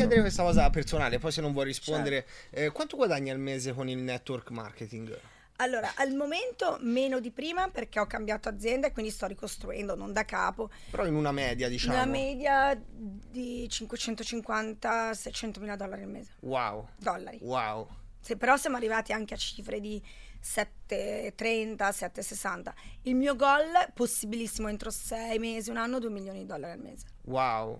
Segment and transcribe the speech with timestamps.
[0.00, 3.88] Chiedere questa cosa personale, poi se non vuoi rispondere, eh, quanto guadagni al mese con
[3.88, 5.18] il network marketing?
[5.56, 10.10] Allora, al momento meno di prima perché ho cambiato azienda e quindi sto ricostruendo, non
[10.12, 10.70] da capo.
[10.90, 11.94] Però in una media, diciamo.
[11.94, 16.30] Una media di 550-600 mila dollari al mese.
[16.40, 16.88] Wow.
[16.96, 17.38] Dollari.
[17.42, 17.88] Wow.
[18.20, 20.02] Sì, però siamo arrivati anche a cifre di
[20.42, 22.72] 7,30, 7,60.
[23.02, 27.06] Il mio goal, possibilissimo entro 6 mesi, un anno, 2 milioni di dollari al mese.
[27.24, 27.78] Wow.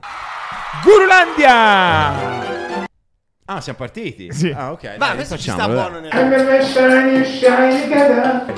[0.82, 2.88] Gurulandia!
[3.52, 4.32] Ah, siamo partiti?
[4.32, 4.54] Sì.
[4.56, 4.94] Ah, ok.
[4.96, 6.12] Ma questo ci sta buono nel...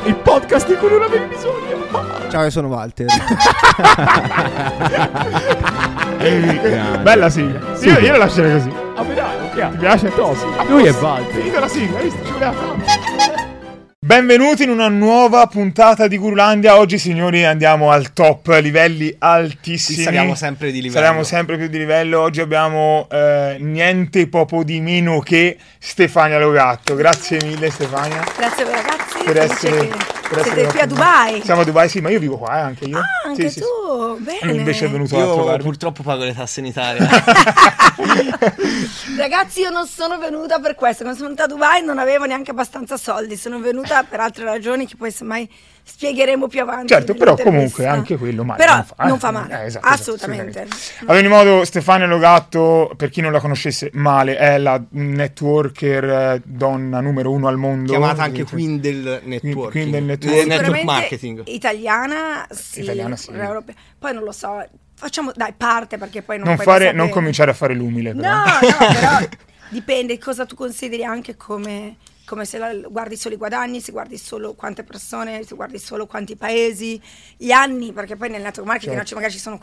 [0.05, 2.29] Il podcast di cui non avevi bisogno.
[2.29, 3.07] Ciao, io sono Walter.
[7.01, 7.75] Bella sigla.
[7.75, 8.71] Sì, io, io la lascerei così.
[8.95, 9.71] Ah, beh, dai, ok.
[9.71, 10.11] Ti piace?
[10.11, 10.45] Tosi.
[10.69, 11.33] Lui è Walter.
[11.33, 12.23] Finita la sigla, hai visto?
[12.27, 13.32] Ci voleva tanto.
[14.05, 16.77] Benvenuti in una nuova puntata di Gurulandia.
[16.77, 19.99] Oggi, signori, andiamo al top, livelli altissimi.
[19.99, 21.01] Sì, saliamo sempre di livello.
[21.05, 22.21] Saliamo sempre più di livello.
[22.21, 26.97] Oggi abbiamo eh, niente poco di meno che Stefania Logatto.
[26.97, 28.25] Grazie mille, Stefania.
[28.37, 29.23] Grazie a voi ragazzi.
[29.25, 31.43] Per felice essere, che per essere siete qui a Dubai.
[31.43, 32.99] Siamo a Dubai, sì, ma io vivo qua, eh, anche io.
[32.99, 34.23] Ah, anche Sì, tu, sì.
[34.23, 34.53] bene.
[34.53, 35.63] Invece è venuto a Io trovarmi.
[35.63, 37.09] purtroppo pago le tasse in Italia.
[39.17, 41.03] Ragazzi, io non sono venuta per questo.
[41.03, 43.37] Quando sono venuta a Dubai non avevo neanche abbastanza soldi.
[43.37, 45.49] Sono venuta per altre ragioni che poi semmai
[45.85, 46.89] spiegheremo più avanti.
[46.89, 49.63] Certo, però comunque anche quello male Però non fa, non fa male.
[49.63, 50.63] Eh, esatto, assolutamente.
[50.63, 56.05] esatto, Ad ogni modo, Stefania Logatto, per chi non la conoscesse male, è la networker
[56.05, 57.91] eh, donna numero uno al mondo.
[57.91, 59.71] Chiamata anche Queen del network.
[59.73, 60.47] Queen del network.
[60.47, 61.43] network marketing.
[61.47, 62.83] Italiana, sì.
[62.83, 63.31] Italiana, sì.
[63.33, 63.75] europea.
[63.99, 64.65] Poi non lo so.
[64.95, 68.29] Facciamo, dai, parte perché poi non Non, puoi fare, non cominciare a fare l'umile, però.
[68.29, 69.29] No, no, però
[69.71, 71.97] dipende cosa tu consideri anche come,
[72.33, 76.07] come se la- guardi solo i guadagni, se guardi solo quante persone, se guardi solo
[76.07, 76.99] quanti paesi,
[77.37, 79.15] gli anni, perché poi nel network marketing Certo.
[79.17, 79.61] magari ci sono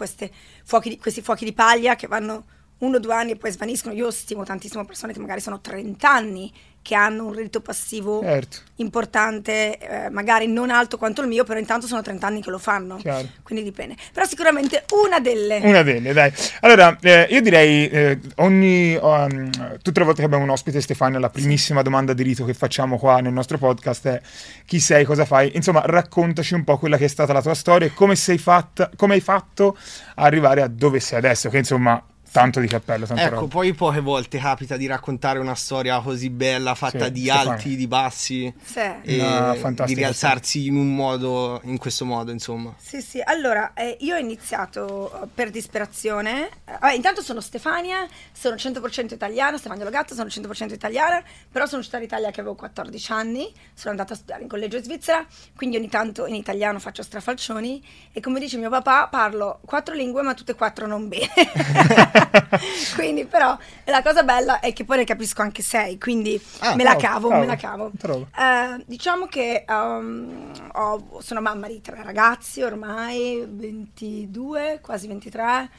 [0.64, 2.46] fuochi di- questi fuochi di paglia che vanno
[2.80, 3.96] uno o due anni e poi svaniscono.
[3.96, 8.58] Io stimo tantissimo persone che magari sono 30 anni che hanno un reddito passivo Certo.
[8.76, 12.58] importante, eh, magari non alto quanto il mio, però intanto sono 30 anni che lo
[12.58, 12.96] fanno.
[12.98, 13.28] Chiaro.
[13.44, 13.96] Quindi dipende.
[14.14, 15.60] Però sicuramente una delle...
[15.64, 16.32] Una delle, dai.
[16.62, 19.50] Allora, eh, io direi, eh, ogni, um,
[19.82, 22.98] tutte le volte che abbiamo un ospite, Stefania, la primissima domanda di rito che facciamo
[22.98, 24.22] qua nel nostro podcast è
[24.66, 25.52] chi sei, cosa fai?
[25.56, 28.90] Insomma, raccontaci un po' quella che è stata la tua storia e come sei fatta,
[28.96, 29.78] come hai fatto
[30.16, 32.02] a arrivare a dove sei adesso, che insomma,
[32.32, 33.48] tanto di cappello, tanta Ecco, roba.
[33.48, 37.52] poi poche volte capita di raccontare una storia così bella, fatta Sì, di Stefania.
[37.52, 38.80] alti, di bassi, Sì.
[38.80, 42.74] e di rialzarsi in un modo, in questo modo, insomma.
[42.78, 46.48] Sì, sì, allora eh, io ho iniziato eh, per disperazione.
[46.66, 51.80] Eh, vabbè, intanto sono Stefania, sono 100% italiana, Stefania Logatto, sono 100% italiana, però sono
[51.80, 55.26] uscita d'Italia che avevo 14 anni, sono andata a studiare in collegio in Svizzera,
[55.56, 60.22] quindi ogni tanto in italiano faccio strafalcioni e come dice mio papà parlo quattro lingue
[60.22, 61.28] ma tutte e quattro non bene.
[62.96, 66.84] quindi però la cosa bella è che poi ne capisco anche sei, quindi Ah, me
[66.84, 67.92] la bravo, cavo, bravo, me la cavo.
[68.38, 75.70] Eh, diciamo che um, ho- sono mamma di tre ragazzi ormai, 22, quasi 23,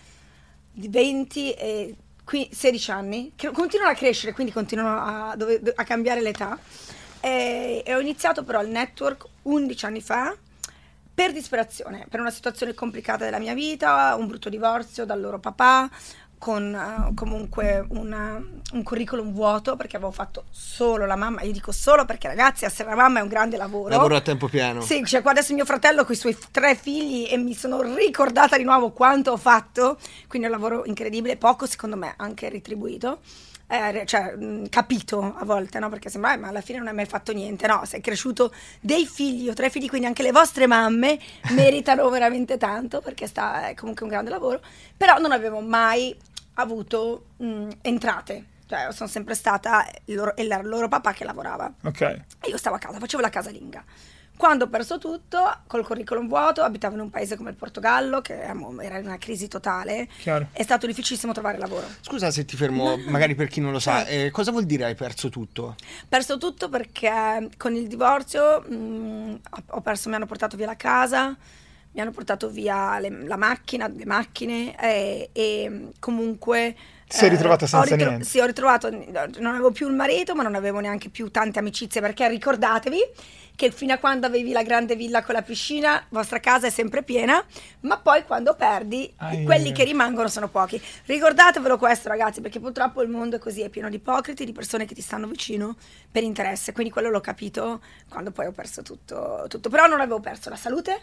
[0.72, 5.84] di 20 e qui 16 anni, che continuano a crescere, quindi continuano a, dove- a
[5.84, 6.58] cambiare l'età.
[7.20, 10.34] E, e ho iniziato però il network 11 anni fa
[11.12, 15.90] per disperazione, per una situazione complicata della mia vita, un brutto divorzio dal loro papà,
[16.40, 18.42] con eh, comunque una-
[18.72, 21.42] un curriculum vuoto perché avevo fatto solo la mamma.
[21.42, 23.90] Io dico solo perché ragazzi, essere la mamma è un grande lavoro.
[23.90, 24.80] Lavoro a tempo pieno.
[24.80, 28.56] Sì, cioè qua adesso mio fratello con i suoi tre figli e mi sono ricordata
[28.56, 33.20] di nuovo quanto ho fatto, quindi è un lavoro incredibile, poco secondo me anche retribuito.
[33.72, 35.88] Eh, cioè, mh, capito a volte, no?
[35.90, 37.84] Perché sembra, "Eh, ma alla fine non hai mai fatto niente, no?
[37.84, 41.20] Sei cresciuto dei figli, ho tre figli, quindi anche le vostre mamme
[41.54, 44.60] meritano veramente tanto, perché sta, è comunque un grande lavoro,
[44.96, 46.16] però non avevo mai
[46.60, 51.72] avuto mh, entrate, cioè sono sempre stata il loro, il loro papà che lavorava.
[51.84, 52.00] Ok.
[52.00, 53.84] E io stavo a casa, facevo la casalinga.
[54.36, 58.40] Quando ho perso tutto, col curriculum vuoto, abitavo in un paese come il Portogallo, che
[58.40, 58.52] era
[58.98, 60.46] in una crisi totale, Chiaro.
[60.52, 61.86] è stato difficilissimo trovare lavoro.
[62.00, 64.94] Scusa se ti fermo, magari per chi non lo sa, eh, cosa vuol dire hai
[64.94, 65.76] perso tutto?
[66.08, 70.76] Perso tutto perché con il divorzio mh, ho- ho perso, mi hanno portato via la
[70.76, 71.36] casa,
[71.92, 76.74] mi hanno portato via le- la macchina, le macchine e, e comunque
[77.10, 78.24] Ti sei Eh, ritrovata senza ritro- niente.
[78.24, 82.00] Sì, ho ritrovato, non avevo più il marito, ma non avevo neanche più tante amicizie,
[82.00, 82.98] perché ricordatevi
[83.56, 87.02] che fino a quando avevi la grande villa con la piscina, vostra casa è sempre
[87.02, 87.44] piena,
[87.80, 89.42] ma poi quando perdi, Ai.
[89.44, 90.80] quelli che rimangono sono pochi.
[91.06, 94.86] Ricordatevelo questo, ragazzi, perché purtroppo il mondo è così, è pieno di ipocriti, di persone
[94.86, 95.76] che ti stanno vicino
[96.10, 96.72] per interesse.
[96.72, 99.44] Quindi quello l'ho capito quando poi ho perso tutto.
[99.48, 99.68] tutto.
[99.68, 101.00] Però non avevo perso la salute,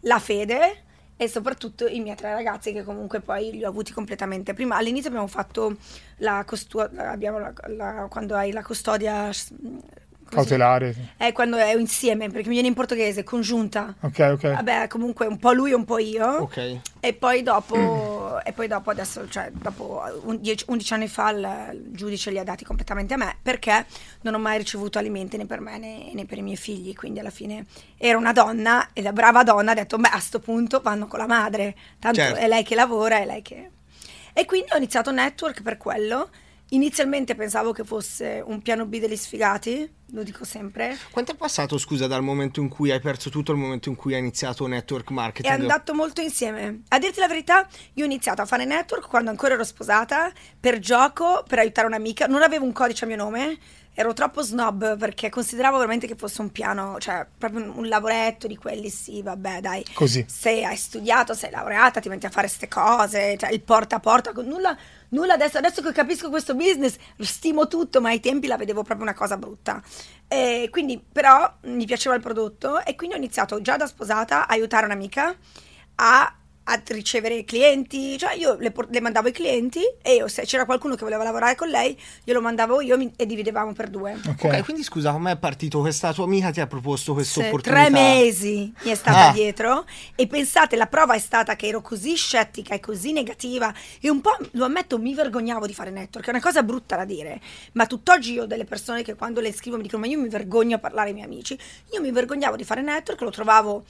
[0.00, 0.82] la fede
[1.16, 4.52] e soprattutto i miei tre ragazzi che comunque poi li ho avuti completamente.
[4.54, 5.76] Prima all'inizio abbiamo fatto
[6.18, 9.30] la custodia, abbiamo la- la- quando hai la custodia.
[10.28, 10.92] Cautelare.
[10.92, 11.00] sì.
[11.16, 13.94] È quando è insieme, perché mi viene in portoghese, congiunta.
[14.00, 14.54] Ok, ok.
[14.54, 16.26] Vabbè, comunque un po' lui e un po' io.
[16.26, 16.78] Ok.
[17.00, 21.70] E poi dopo, e poi dopo adesso, cioè dopo un- 10 11 anni fa il,
[21.74, 23.86] il giudice li ha dati completamente a me perché
[24.22, 26.92] non ho mai ricevuto alimenti né per me né, né per i miei figli.
[26.94, 27.64] Quindi alla fine
[27.96, 31.18] era una donna e la brava donna ha detto, beh a sto punto vanno con
[31.20, 32.38] la madre, tanto Certo.
[32.38, 33.70] è lei che lavora, è lei che...
[34.32, 36.28] E quindi ho iniziato Network per quello.
[36.70, 40.98] Inizialmente pensavo che fosse un piano B degli sfigati, lo dico sempre.
[41.12, 44.14] Quanto è passato, scusa, dal momento in cui hai perso tutto al momento in cui
[44.14, 45.60] hai iniziato network È marketing?
[45.60, 46.82] andato molto insieme.
[46.88, 50.80] A dirti la verità, io ho iniziato a fare network quando ancora ero sposata, per
[50.80, 52.26] gioco, per aiutare un'amica.
[52.26, 53.56] Non avevo un codice a mio nome,
[53.98, 58.54] ero troppo snob perché consideravo veramente che fosse un piano, cioè proprio un, lavoretto di
[58.54, 59.82] quelli, sì, vabbè, dai.
[59.94, 60.22] Così.
[60.28, 64.00] Se hai studiato, sei laureata, ti metti a fare queste cose, cioè il porta a
[64.00, 64.76] porta, nulla,
[65.08, 69.06] nulla adesso, adesso che capisco questo business, stimo tutto, ma ai tempi la vedevo proprio
[69.06, 69.82] una cosa brutta.
[70.28, 74.52] E quindi, però, mi piaceva il prodotto e quindi ho iniziato già da sposata a
[74.52, 75.34] aiutare un'amica
[75.94, 76.36] a,
[76.68, 80.96] a ricevere clienti, cioè io le, le mandavo i clienti e io, se c'era qualcuno
[80.96, 84.18] che voleva lavorare con lei, glielo mandavo io mi- e dividevamo per due.
[84.26, 84.44] Ok.
[84.44, 85.80] Ok, quindi scusa, come è partito?
[85.80, 87.82] Questa tua amica ti ha proposto questa Se opportunità?
[87.82, 89.32] tre mesi mi è stata Ah.
[89.32, 89.84] dietro
[90.16, 94.20] e pensate la prova è stata che ero così scettica e così negativa e un
[94.20, 97.40] po' lo ammetto mi vergognavo di fare network è una cosa brutta da dire
[97.72, 100.28] ma tutt'oggi io ho delle persone che quando le scrivo mi dicono ma io mi
[100.28, 101.58] vergogno a parlare ai miei amici
[101.92, 103.84] io mi vergognavo di fare network lo trovavo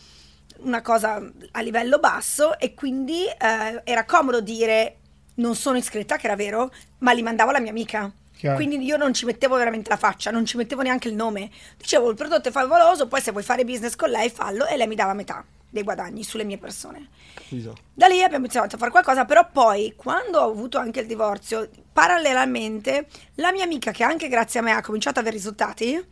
[0.60, 1.22] una cosa
[1.52, 4.96] a livello basso e quindi eh, era comodo dire
[5.36, 8.56] non sono iscritta che era vero ma li mandavo alla mia amica Chiaro.
[8.56, 11.50] quindi io non ci mettevo veramente la faccia, non ci mettevo neanche il nome.
[11.76, 14.86] Dicevo il prodotto è favoloso, poi se vuoi fare business con lei fallo e lei
[14.86, 17.08] mi dava metà dei guadagni sulle mie persone.
[17.34, 17.76] Capito.
[17.94, 21.68] Da lì abbiamo iniziato a fare qualcosa, però poi quando ho avuto anche il divorzio,
[21.92, 26.04] parallelamente la mia amica che anche grazie a me ha cominciato ad avere risultati,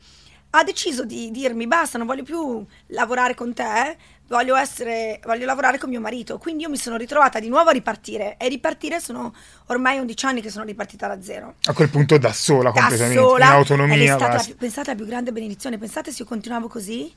[0.50, 3.96] ha deciso di dirmi basta, non voglio più lavorare con te,
[4.28, 6.38] voglio, essere, voglio lavorare con mio marito.
[6.38, 9.34] Quindi io mi sono ritrovata di nuovo a ripartire e ripartire sono
[9.66, 13.20] ormai 11 anni che sono ripartita da zero A quel punto da sola da completamente,
[13.20, 14.14] sola in ed è autonomia.
[14.14, 17.12] stata più- pensate la più grande benedizione pensate se io continuavo così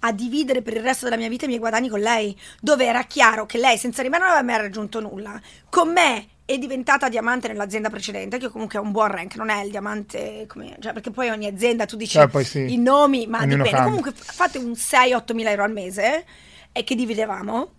[0.00, 3.04] a dividere per il resto della mia vita i miei guadagni con lei dove era
[3.04, 7.08] chiaro che lei senza di me non aveva mai raggiunto nulla con me è diventata
[7.08, 10.92] diamante nell'azienda precedente che comunque è un buon rank non è il diamante come, cioè,
[10.92, 12.72] perché poi ogni azienda tu dici poi sì.
[12.72, 13.84] i nomi ma dipende cambia.
[13.84, 16.24] comunque fate un 6-8 mila euro al mese
[16.72, 17.70] e che dividevamo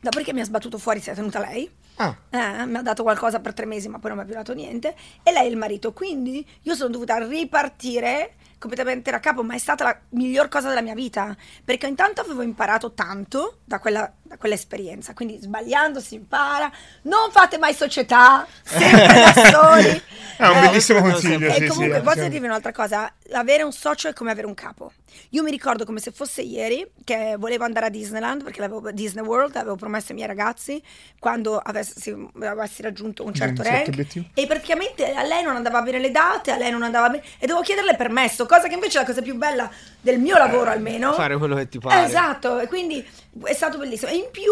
[0.00, 3.40] dopodiché mi ha sbattuto fuori si è tenuta lei Ah, eh, mi ha dato qualcosa
[3.40, 4.94] per tre mesi, ma poi non mi ha più dato niente.
[5.22, 5.92] E lei è il marito.
[5.92, 10.82] Quindi io sono dovuta ripartire completamente da capo, ma è stata la miglior cosa della
[10.82, 11.36] mia vita.
[11.64, 15.14] Perché intanto avevo imparato tanto da quella, da quell'esperienza.
[15.14, 16.70] Quindi sbagliando si impara.
[17.02, 20.02] Non fate mai società, sempre da soli.
[20.36, 21.50] È un Eh, bellissimo consiglio.
[21.52, 22.04] sì, e sì, comunque, sì.
[22.04, 24.92] posso dirvi un'altra cosa: avere un socio è come avere un capo.
[25.30, 29.24] Io mi ricordo come se fosse ieri che volevo andare a Disneyland perché l'avevo Disney
[29.24, 30.82] World, avevo promesso ai miei ragazzi
[31.18, 33.88] quando avessi, avessi raggiunto un certo Un certo rank.
[33.88, 34.26] obiettivo.
[34.34, 37.22] E praticamente a lei non andava bene le date, a lei non andava bene.
[37.38, 40.70] E dovevo chiederle permesso, cosa che invece è la cosa più bella del mio lavoro
[40.70, 41.12] almeno.
[41.12, 42.06] fare quello che ti pare.
[42.06, 43.06] Esatto, e quindi
[43.44, 44.10] è stato bellissimo.
[44.10, 44.50] E in più,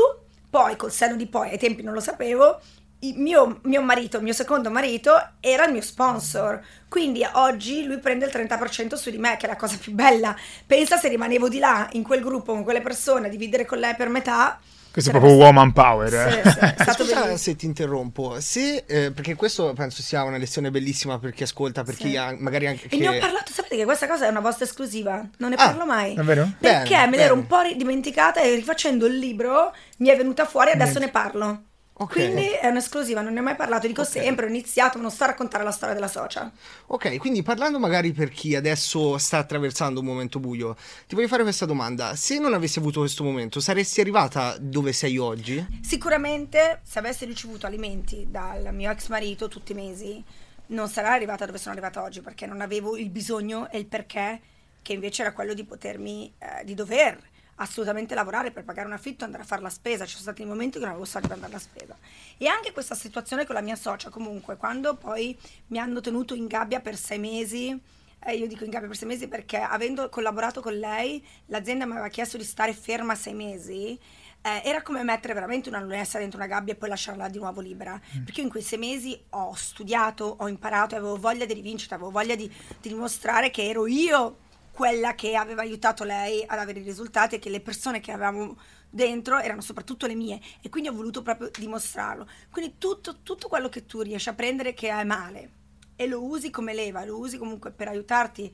[0.50, 2.60] poi col senno di poi, ai tempi non lo sapevo,
[3.00, 6.60] il mio, mio marito, il mio secondo marito, era il mio sponsor.
[6.88, 10.34] Quindi oggi lui prende il 30% su di me, che è la cosa più bella.
[10.66, 13.94] Pensa se rimanevo di là, in quel gruppo, con quelle persone, a dividere con lei
[13.94, 14.58] per metà.
[14.94, 16.14] Questo è sarebbe proprio woman power.
[16.14, 16.42] eh.
[16.44, 20.36] Sì, sì, è stato Scusa se ti interrompo, se, eh, perché questo penso sia una
[20.36, 22.02] lezione bellissima per chi ascolta, per Sì.
[22.10, 24.38] chi ha, magari anche E ne ho che- parlato, sapete che questa cosa è una
[24.38, 26.14] vostra esclusiva, non ne Ah, parlo mai.
[26.14, 26.48] davvero?
[26.60, 27.40] Perché Bene, me l'ero bene.
[27.40, 31.08] un po' ri- dimenticata e rifacendo il libro mi è venuta fuori e adesso ne
[31.10, 31.62] parlo.
[31.96, 32.12] Ok.
[32.14, 35.24] Quindi è un'esclusiva, non ne ho mai parlato, dico sempre, ho iniziato, ma non sto
[35.24, 36.50] a raccontare la storia della socia.
[36.86, 41.44] Ok, quindi parlando magari per chi adesso sta attraversando un momento buio, ti voglio fare
[41.44, 42.16] questa domanda.
[42.16, 45.64] Se non avessi avuto questo momento, saresti arrivata dove sei oggi?
[45.82, 50.24] Sicuramente se avessi ricevuto alimenti dal mio ex marito tutti i mesi,
[50.66, 54.40] non sarei arrivata dove sono arrivata oggi perché non avevo il bisogno e il perché,
[54.82, 59.24] che invece era quello di potermi, eh, di dover assolutamente lavorare per pagare un affitto,
[59.24, 60.04] andare a fare la spesa.
[60.04, 61.96] Ci sono stati momenti che non avevo soldi per andare alla spesa.
[62.38, 65.36] E anche questa situazione con la mia socia, comunque, quando poi
[65.68, 67.80] mi hanno tenuto in gabbia per sei mesi.
[68.26, 71.92] eh, io dico in gabbia per sei mesi perché avendo collaborato con lei, l'azienda mi
[71.92, 73.98] aveva chiesto di stare ferma sei mesi.
[74.46, 77.60] eh, era come mettere veramente una lunessa dentro una gabbia e poi lasciarla di nuovo
[77.60, 77.98] libera.
[78.24, 82.10] Perché io in quei sei mesi ho studiato, ho imparato, avevo voglia di rivincita, avevo
[82.10, 82.46] voglia di,
[82.80, 84.38] di dimostrare che ero io
[84.74, 88.58] quella che aveva aiutato lei ad avere i risultati e che le persone che avevamo
[88.90, 92.28] dentro erano soprattutto le mie e quindi ho voluto proprio dimostrarlo.
[92.50, 95.50] Quindi tutto, tutto quello che tu riesci a prendere che è male
[95.94, 98.52] e lo usi come leva, lo usi comunque per aiutarti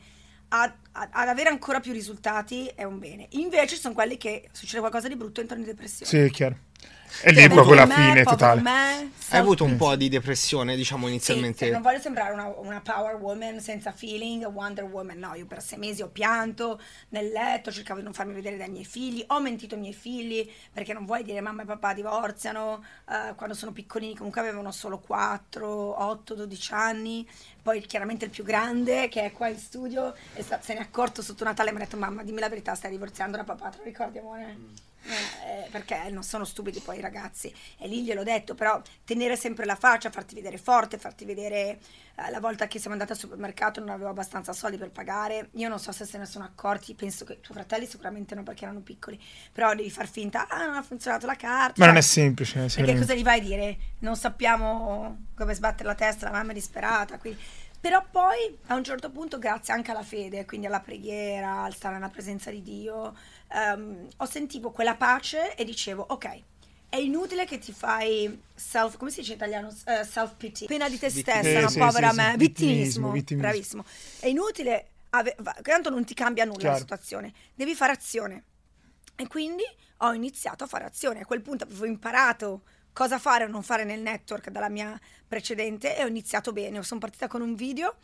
[0.49, 0.63] a-
[0.93, 3.27] a- ad avere ancora più risultati è un bene.
[3.31, 6.11] Invece sono quelli che succede qualcosa di brutto entrano in depressione.
[6.11, 6.57] Sì, è chiaro.
[7.23, 8.61] E lì Cioè, è proprio la fine totale.
[8.61, 11.71] me, Hai avuto un self- po' di depressione, diciamo, sì, inizialmente.
[11.71, 15.79] non voglio sembrare una, una power woman senza feeling, Wonder Woman, no, io per sei
[15.79, 19.75] mesi ho pianto nel letto, cercavo di non farmi vedere dai miei figli, ho mentito
[19.75, 24.17] ai miei figli perché non vuoi dire mamma e papà divorziano, eh, quando sono piccolini
[24.17, 27.29] comunque avevano solo 4, 8, 12 anni,
[27.63, 30.83] poi chiaramente il più grande che è qua in studio è sta- se ne è
[30.83, 33.69] accorto sotto Natale e mi ha detto mamma dimmi la verità stai divorziando da papà,
[33.69, 34.43] te lo ricordi amore?
[34.43, 39.37] Eh, eh, perché non sono stupidi poi i ragazzi e lì gliel'ho detto però tenere
[39.37, 41.79] sempre la faccia farti vedere forte farti vedere
[42.17, 45.69] eh, la volta che siamo andati al supermercato non avevo abbastanza soldi per pagare io
[45.69, 48.65] non so se se ne sono accorti penso che i tuoi fratelli sicuramente no perché
[48.65, 49.19] erano piccoli
[49.53, 52.55] però devi far finta ah non ha funzionato la carta Ma non è semplice.
[52.55, 53.07] perché sicuramente.
[53.07, 53.77] cosa gli vai a dire?
[54.01, 57.19] Non sappiamo come sbattere la testa, la mamma è disperata.
[57.19, 57.41] Quindi...
[57.81, 61.95] Però poi a un certo punto, grazie anche alla fede, quindi alla preghiera, al stare
[61.95, 63.17] nella presenza di Dio,
[63.49, 66.43] ehm, ho sentivo quella pace e dicevo, ok,
[66.91, 69.75] è inutile che ti fai self, come si dice in italiano?
[69.87, 72.37] Eh, self pity, pena di te stessa, Sì, no, sì, povera sì, me, sì.
[72.37, 73.49] vittimismo, Vittimismo, vittimismo.
[73.49, 73.85] bravissimo.
[74.21, 76.75] È inutile, ave- va- tanto non ti cambia nulla Chiaro.
[76.75, 78.45] la situazione, devi fare azione.
[79.17, 79.63] E quindi
[79.99, 81.21] ho iniziato a fare azione.
[81.21, 85.97] A quel punto avevo imparato cosa fare o non fare nel network dalla mia precedente
[85.97, 86.83] e ho iniziato bene.
[86.83, 87.97] Sono partita con un video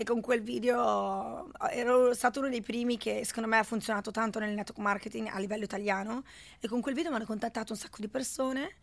[0.00, 4.38] e con quel video ero stato uno dei primi che secondo me ha funzionato tanto
[4.38, 6.22] nel network marketing a livello italiano
[6.60, 8.76] e con quel video mi hanno contattato un sacco di persone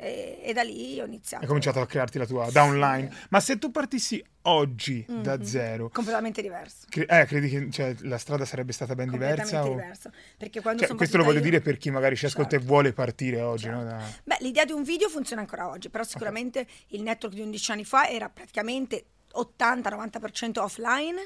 [0.00, 1.42] e, e da lì ho iniziato.
[1.42, 3.10] Hai cominciato a crearti la tua downline.
[3.28, 5.42] Ma se tu partissi oggi da Mhm.
[5.44, 6.86] zero, Completamente diverso.
[6.88, 9.42] cre- eh, credi che cioè, la strada sarebbe stata ben diversa?
[9.60, 10.10] Completamente o- diverso.
[10.38, 12.64] Perché quando Cioè, questo lo voglio io- dire per chi magari ci ascolta Certo.
[12.64, 13.64] e vuole partire oggi.
[13.64, 13.78] Certo.
[13.78, 13.84] no?
[13.84, 17.70] Da- Beh, l'idea di un video funziona ancora oggi, però sicuramente il network di 11
[17.72, 21.20] anni fa era praticamente 80-90% offline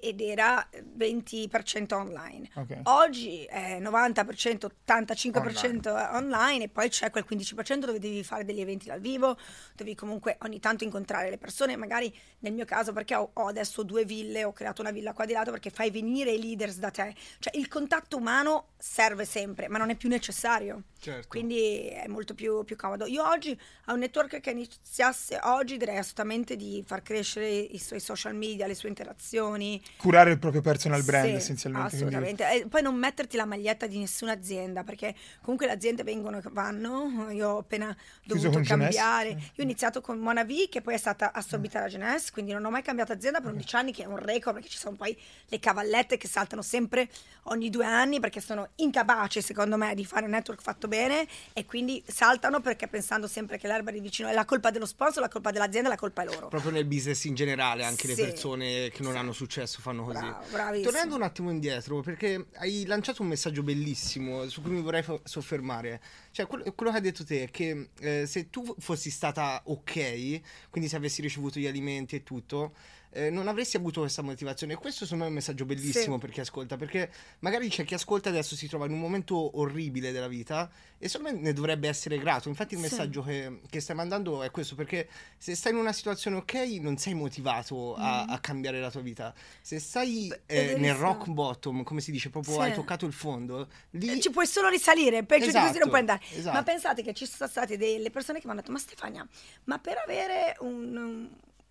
[0.00, 0.68] ed era
[0.98, 2.48] 20% online.
[2.54, 2.80] Ok.
[2.84, 6.64] Oggi è 90%, 85% online.
[6.64, 9.36] e poi c'è quel 15% dove devi fare degli eventi dal vivo,
[9.74, 13.82] devi comunque ogni tanto incontrare le persone, magari nel mio caso perché ho, ho adesso
[13.82, 16.90] due ville, ho creato una villa qua di lato perché fai venire i leaders da
[16.90, 20.82] te, cioè il contatto umano serve sempre, ma non è più necessario.
[20.98, 21.28] Certo.
[21.28, 23.06] Quindi è molto più, più comodo.
[23.06, 28.00] Io oggi a un network che iniziasse oggi direi assolutamente di far crescere i suoi
[28.00, 29.65] social media, le sue interazioni.
[29.96, 31.96] Curare il proprio personal brand Sì, essenzialmente.
[31.96, 32.64] quindi- Assolutamente.
[32.64, 36.42] E poi non metterti la maglietta di nessuna azienda, perché comunque le aziende vengono e
[36.50, 37.28] vanno.
[37.30, 38.98] Io ho appena Chiuso dovuto con Jeunesse?
[38.98, 39.28] cambiare.
[39.30, 39.32] Eh.
[39.32, 42.70] Io ho iniziato con Monavi, che poi è stata assorbita da Genes, quindi non ho
[42.70, 45.16] mai cambiato azienda per 11 anni, che è un record, perché ci sono poi
[45.48, 47.08] le cavallette che saltano sempre
[47.44, 51.64] ogni due anni, perché sono incapaci, secondo me, di fare un network fatto bene, e
[51.64, 55.28] quindi saltano perché pensando sempre che l'erba di vicino è la colpa dello sponsor, la
[55.28, 56.48] colpa dell'azienda, la colpa è loro.
[56.48, 58.14] Proprio nel business in generale, anche Sì.
[58.14, 59.18] le persone che non Sì.
[59.18, 59.45] hanno successo
[59.80, 60.26] fanno così.
[60.50, 60.80] Bravo.
[60.80, 65.20] Tornando un attimo indietro, perché hai lanciato un messaggio bellissimo su cui mi vorrei fo-
[65.24, 66.00] soffermare.
[66.30, 70.40] Cioè, quello, quello che hai detto te è che eh, se tu fossi stata ok,
[70.70, 72.74] quindi se avessi ricevuto gli alimenti e tutto,
[73.16, 74.74] eh, non avresti avuto questa motivazione.
[74.74, 76.20] E questo secondo me è un messaggio bellissimo Sì.
[76.20, 80.12] per chi ascolta, perché magari c'è chi ascolta adesso si trova in un momento orribile
[80.12, 82.48] della vita e secondo me ne dovrebbe essere grato.
[82.48, 82.86] Infatti il Sì.
[82.86, 85.08] messaggio che, che stai mandando è questo, perché
[85.38, 89.34] se stai in una situazione ok non sei motivato a, a cambiare la tua vita.
[89.62, 90.80] Se stai eh, Mm.
[90.80, 92.60] nel rock bottom, come si dice, proprio Sì.
[92.60, 94.10] hai toccato il fondo, lì...
[94.10, 96.22] Eh, Ci puoi solo risalire, peggio di così Esatto, non puoi andare.
[96.32, 96.56] esatto.
[96.56, 99.26] Ma pensate che ci sono state delle persone che mi hanno detto: Ma Stefania,
[99.64, 100.96] ma per avere un.
[100.96, 101.28] un-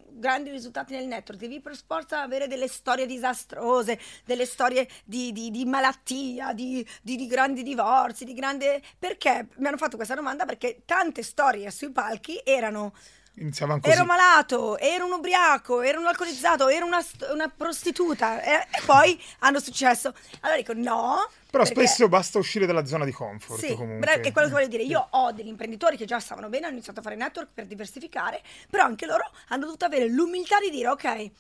[0.09, 5.51] grandi risultati nel network devi per forza avere delle storie disastrose delle storie di, di-
[5.51, 9.47] di malattia di, di- di grandi divorzi di grande perché?
[9.57, 12.93] Mi hanno fatto questa domanda perché tante storie sui palchi erano
[13.37, 13.93] Iniziavano così.
[13.93, 19.21] Ero malato, ero un ubriaco, ero un alcolizzato, ero una, una prostituta e, e poi
[19.39, 20.13] hanno successo.
[20.41, 21.29] Allora dico no.
[21.49, 23.59] Però perché- spesso basta uscire dalla zona di comfort.
[23.59, 24.21] sì, comunque.
[24.21, 24.83] è quello che voglio dire.
[24.83, 28.41] Io ho degli imprenditori che già stavano bene, hanno iniziato a fare network per diversificare,
[28.69, 31.31] però anche loro hanno dovuto avere l'umiltà di dire ok,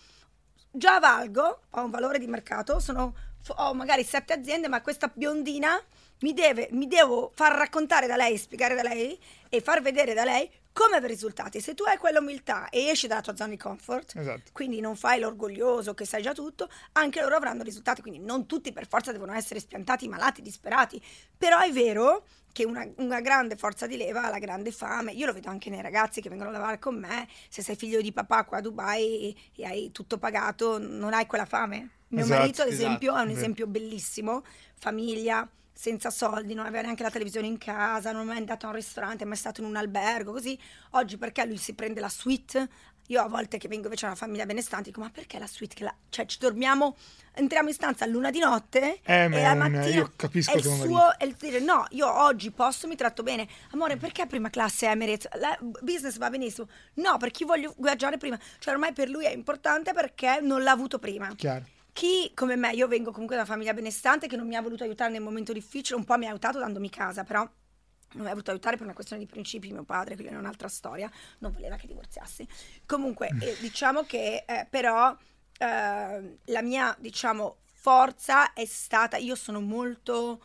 [0.71, 3.13] già valgo, ho un valore di mercato, sono
[3.57, 5.79] ho magari sette aziende, ma questa biondina
[6.21, 9.17] mi, deve, mi devo far raccontare da lei, spiegare da lei
[9.49, 11.61] e far vedere da lei come avere risultati.
[11.61, 14.51] Se tu hai quell'umiltà e esci dalla tua zona di comfort, Esatto.
[14.51, 18.01] quindi non fai l'orgoglioso che sai già tutto, anche loro avranno risultati.
[18.01, 21.01] Quindi non tutti per forza devono essere spiantati, malati, disperati.
[21.37, 25.13] Però è vero che una, una grande forza di leva ha la grande fame.
[25.13, 27.25] Io lo vedo anche nei ragazzi che vengono a lavorare con me.
[27.47, 31.45] Se sei figlio di papà qua a Dubai e hai tutto pagato, non hai quella
[31.45, 31.89] fame.
[32.09, 34.43] Mio Esatto, marito, ad esempio, è un esempio bellissimo.
[34.77, 38.69] Famiglia, senza soldi, non aveva neanche la televisione in casa, non è mai andato a
[38.69, 40.57] un ristorante, è mai stato in un albergo, così.
[40.91, 42.69] Oggi perché lui si prende la suite?
[43.09, 45.75] Io a volte che vengo invece a una famiglia benestante dico ma perché la suite?
[45.75, 45.93] Che la...
[46.09, 46.95] Cioè ci dormiamo,
[47.33, 50.63] entriamo in stanza a luna di notte Eh, e la mattina io capisco è il
[50.63, 53.47] suo, è il dire no, io oggi posso, mi tratto bene.
[53.73, 55.27] Amore, perché prima classe Emirates?
[55.37, 56.67] La business va benissimo.
[56.95, 58.39] No, perché io voglio viaggiare prima.
[58.57, 61.31] Cioè ormai per lui è importante perché non l'ha avuto prima.
[61.35, 61.65] Chiaro.
[61.95, 64.83] Chi come me, io vengo comunque da una famiglia benestante che non mi ha voluto
[64.83, 68.31] aiutare nel momento difficile, un po' mi ha aiutato dandomi casa, però non mi ha
[68.31, 71.77] voluto aiutare per una questione di principi, mio padre, quella è un'altra storia, non voleva
[71.77, 72.45] che divorziassi.
[72.85, 75.15] Comunque, eh, diciamo che eh, però
[75.57, 80.43] eh, la mia, diciamo, forza è stata, io sono molto,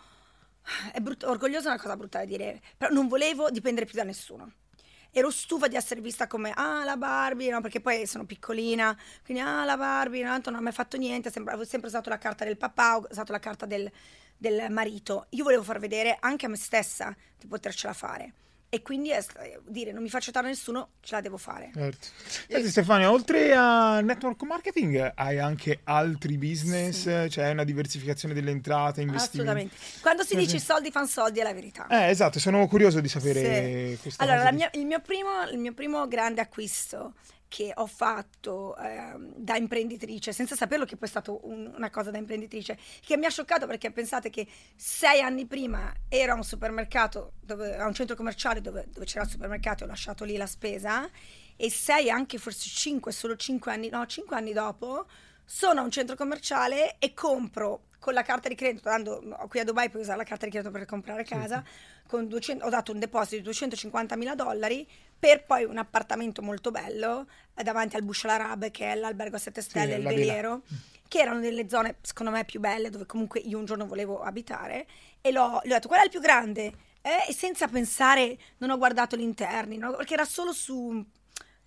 [0.92, 4.04] è brutto, orgogliosa è una cosa brutta da dire, però non volevo dipendere più da
[4.04, 4.52] nessuno
[5.12, 9.43] ero stufa di essere vista come ah la Barbie, no, perché poi sono piccolina, quindi
[9.43, 12.45] ah la Barbie, no, non ha mai fatto niente, sempre, avevo sempre usato la carta
[12.45, 13.90] del papà, ho usato la carta del,
[14.37, 15.26] del marito.
[15.31, 18.33] Io volevo far vedere anche a me stessa di potercela fare.
[18.73, 21.73] E quindi è sta- dire non mi faccio aiutare da nessuno, ce la devo fare.
[21.75, 22.07] Certo.
[22.47, 29.00] Senti Stefania, oltre a network marketing hai anche altri business, c'è una diversificazione delle entrate,
[29.00, 29.41] investimenti.
[29.41, 30.00] Assolutamente.
[30.00, 30.65] Quando si Sì, dice sì.
[30.65, 31.89] soldi fanno soldi è la verità.
[31.89, 34.15] Eh, esatto, sono curioso di sapere Sì.
[34.19, 37.15] Allora, mia- il, mio primo, il mio primo grande acquisto
[37.50, 42.12] che ho fatto ehm, da imprenditrice, senza saperlo che poi è stato un- una cosa
[42.12, 46.45] da imprenditrice, che mi ha scioccato perché pensate che sei anni prima ero a un
[46.45, 50.37] supermercato, dove, a un centro commerciale dove, dove c'era il supermercato e ho lasciato lì
[50.37, 51.11] la spesa,
[51.57, 55.07] e sei anche forse cinque, solo cinque anni, no, cinque anni dopo,
[55.45, 59.65] sono a un centro commerciale e compro con la carta di credito, dando, qui a
[59.65, 61.65] Dubai puoi usare la carta di credito per comprare casa,
[62.06, 64.89] con 200 ho dato un deposito di 250 mila dollari
[65.21, 69.39] per poi un appartamento molto bello eh, davanti al Bush Arab che è l'albergo a
[69.39, 70.21] 7 stelle, il la villa.
[70.21, 70.63] veliero,
[71.06, 74.87] che erano delle zone secondo me più belle dove comunque io un giorno volevo abitare
[75.21, 78.78] e l'ho, ho detto quella è il più grande eh, e senza pensare non ho
[78.78, 79.93] guardato gli interni, no?
[79.95, 81.04] perché era solo su...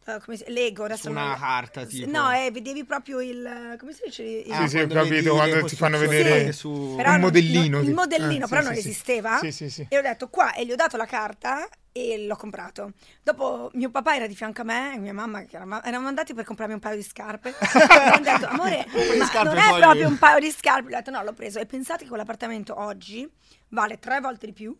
[0.05, 2.09] eh, come si, Lego adesso Su una non- carta, tipo.
[2.09, 5.65] no eh, vedevi proprio il come si dice il- Sì, sì, ho quando capito, quando
[5.65, 6.93] ti fanno vedere su...
[6.97, 7.77] Però un non- modellino.
[7.77, 9.85] non- il modellino eh, però sì, non sì, esisteva Sì, sì, sì.
[9.89, 13.91] e ho detto qua e gli ho dato la carta e l'ho comprato dopo mio
[13.91, 16.73] papà era di fianco a me e mia mamma che era, erano andati per comprarmi
[16.73, 18.85] un paio di scarpe mi hanno detto amore
[19.19, 21.67] ma non è poi- proprio un paio di scarpe ho detto no l'ho preso e
[21.67, 23.29] pensate che quell'appartamento oggi
[23.69, 24.75] vale tre volte di più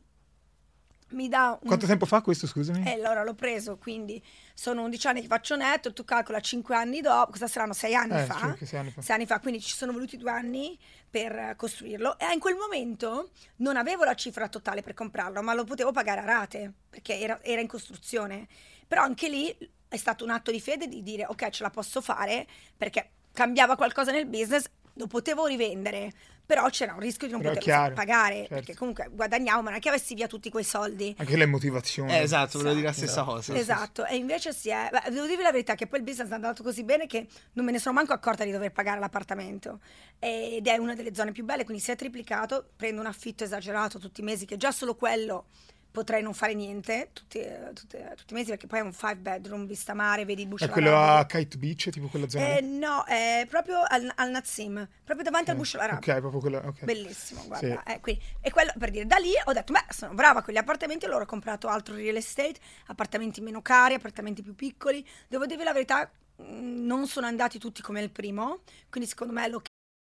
[1.13, 2.84] mi dà un Quanto tempo fa questo, scusami?
[2.86, 4.21] e allora l'ho preso, quindi
[4.54, 8.13] sono 11 anni che faccio netto, tu calcola 5 anni dopo, cosa saranno 6 anni
[8.19, 8.39] Eh, fa?
[8.39, 9.02] circa sei anni fa.
[9.02, 10.78] Sei anni fa, quindi ci sono voluti due anni
[11.10, 15.54] per eh, costruirlo e in quel momento non avevo la cifra totale per comprarlo, ma
[15.54, 18.47] lo potevo pagare a rate perché era, era in costruzione.
[18.88, 19.56] Però anche lì
[19.88, 23.76] è stato un atto di fede di dire ok ce la posso fare perché cambiava
[23.76, 26.12] qualcosa nel business, lo potevo rivendere,
[26.45, 28.53] però c'era un rischio di non Però poterlo pagare certo.
[28.53, 31.15] perché comunque guadagnavo, ma non è che avessi via tutti quei soldi.
[31.17, 32.12] Anche le motivazioni.
[32.12, 33.56] Eh, esatto, volevo dire la stessa cosa.
[33.56, 34.89] Esatto, e invece si è.
[34.91, 37.65] beh, devo dirvi la verità che poi il business è andato così bene che non
[37.65, 39.79] me ne sono manco accorta di dover pagare l'appartamento.
[40.19, 42.71] Ed è una delle zone più belle, quindi si è triplicato.
[42.75, 45.45] Prendo un affitto esagerato tutti i mesi, che già solo quello
[45.93, 48.91] potrei non fare niente tutti, eh, tutti- eh, tutti i mesi, perché poi è un
[48.93, 52.58] five bedroom, vista mare, vedi il Bush È quello a Kite Beach, tipo quella zona?
[52.58, 55.97] Eh, no, è proprio al, al Nazim, proprio davanti al Bush Arab.
[55.97, 56.58] Ok, proprio quello.
[56.58, 56.84] ok.
[56.84, 57.84] Bellissimo, guarda.
[57.86, 57.91] Sì.
[57.91, 60.58] eh, quindi- e quello per dire, da lì ho detto, beh, sono brava con gli
[60.58, 62.56] appartamenti, allora ho comprato altro real estate,
[62.88, 65.08] appartamenti meno cari, appartamenti più piccoli.
[65.27, 66.43] Devo dirvi la verità, mh,
[66.86, 69.62] non sono andati tutti come il primo, quindi secondo me lo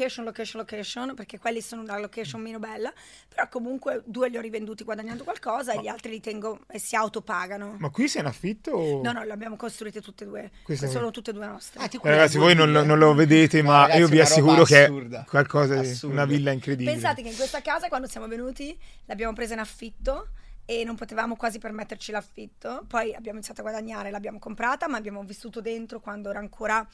[0.00, 2.92] Location, location, location, perché quelli sono una location meno bella,
[3.28, 6.96] però comunque due li ho rivenduti guadagnando qualcosa e gli altri li tengo e si
[6.96, 7.76] autopagano.
[7.78, 8.70] Ma qui sei in affitto?
[8.72, 9.02] O...
[9.02, 10.50] No, no, le abbiamo costruite tutte e due.
[10.62, 11.12] Queste sono qui.
[11.12, 11.80] tutte e due nostre.
[11.80, 14.86] Ah, Eh, ragazzi, voi non, lo- non lo vedete, ma ragazzi, io vi assicuro che
[14.86, 16.14] è qualcosa di Assurda.
[16.14, 16.92] una villa incredibile.
[16.92, 20.28] Pensate che in questa casa, quando siamo venuti, l'abbiamo presa in affitto
[20.64, 22.84] e non potevamo quasi permetterci l'affitto.
[22.86, 26.86] Poi abbiamo iniziato a guadagnare, l'abbiamo comprata, ma abbiamo vissuto dentro quando era ancora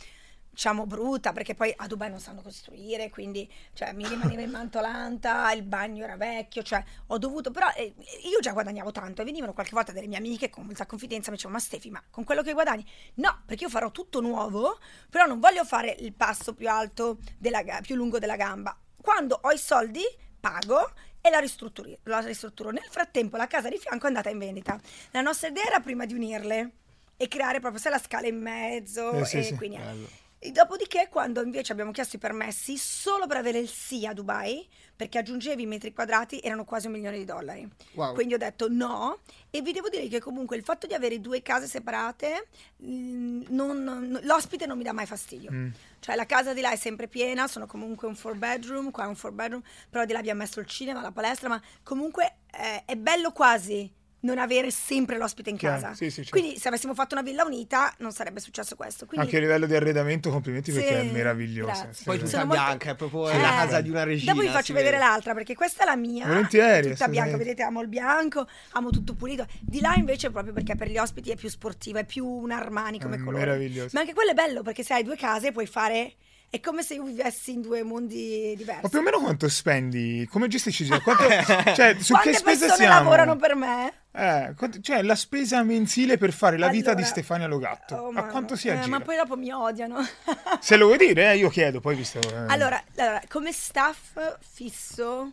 [0.57, 5.53] diciamo brutta perché poi a Dubai non sanno costruire quindi cioè, mi rimaneva in mantolanta
[5.53, 7.93] il bagno era vecchio cioè ho dovuto però eh,
[8.25, 11.37] io già guadagnavo tanto e venivano qualche volta delle mie amiche con molta confidenza mi
[11.37, 14.79] dicevano ma Stefi ma con quello che guadagni no perché io farò tutto nuovo
[15.11, 19.51] però non voglio fare il passo più alto della, più lungo della gamba quando ho
[19.51, 20.03] i soldi
[20.41, 20.91] pago
[21.21, 22.71] e la ristrutturo, la ristrutturo.
[22.71, 24.81] Nel frattempo la casa di fianco è andata in vendita.
[25.11, 26.71] La nostra idea era prima di unirle
[27.17, 29.55] e creare proprio sai, la scala in mezzo Eh, sì, e sì.
[29.57, 30.09] quindi Bello.
[30.39, 34.69] E dopodiché, quando invece abbiamo chiesto i permessi solo per avere il sì a Dubai,
[34.95, 37.69] perché aggiungevi i metri quadrati, erano quasi un milione di dollari.
[37.95, 38.13] Wow.
[38.13, 39.21] Quindi ho detto no.
[39.51, 42.49] E vi devo dire che comunque il fatto di avere due case separate,
[42.85, 45.51] mm, non- non- l'ospite non mi dà mai fastidio.
[45.51, 45.69] Mm.
[46.01, 49.09] Cioè la casa di là è sempre piena, sono comunque un four bedroom, qua è
[49.09, 52.85] un four bedroom, però di là abbiamo messo il cinema, la palestra, ma comunque eh,
[52.85, 53.91] è bello quasi
[54.21, 55.95] non avere sempre l'ospite in Chiaro, casa.
[55.95, 56.31] sì, sì, certo.
[56.39, 59.07] Quindi se avessimo fatto una villa unita non sarebbe successo questo.
[59.07, 61.71] Quindi, Anche a livello di arredamento, complimenti Sì, perché è meraviglioso.
[61.83, 62.05] grazie.
[62.05, 64.33] Poi Sì, tutta molto- bianca, è proprio Eh, la casa di una regina.
[64.33, 65.09] Dopo vi faccio vedere vede.
[65.09, 66.27] l'altra perché questa è la mia.
[66.27, 69.47] Volentieri, Tutta bianca, vedete, amo il bianco, amo tutto pulito.
[69.61, 72.99] Di là invece proprio perché per gli ospiti è più sportiva, è più un Armani
[72.99, 73.45] come È colore.
[73.45, 73.91] meraviglioso.
[73.93, 76.15] Ma anche quello è bello perché se hai due case puoi fare
[76.49, 78.81] è come se io vivessi in due mondi diversi.
[78.83, 80.27] Ma più o meno quanto spendi?
[80.31, 80.87] Come gestisci?
[81.01, 81.25] Quanto,
[81.75, 82.99] cioè, su Quante che spesa persone siamo?
[82.99, 83.93] lavorano per me?
[84.13, 87.95] Eh, quanto- cioè, la spesa mensile per fare la vita Allora- di Stefania Logatto.
[87.97, 88.89] Oh, a quanto si Eh, aggira?
[88.99, 89.99] ma poi dopo mi odiano.
[90.61, 92.21] Se lo vuoi dire, eh, io chiedo, poi visto...
[92.21, 92.47] eh.
[92.49, 95.33] Allora, allora, come staff fisso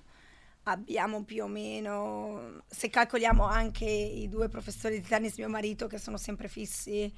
[0.63, 5.97] abbiamo più o meno, se calcoliamo anche i due professori di tennis mio marito che
[5.97, 7.11] sono sempre fissi,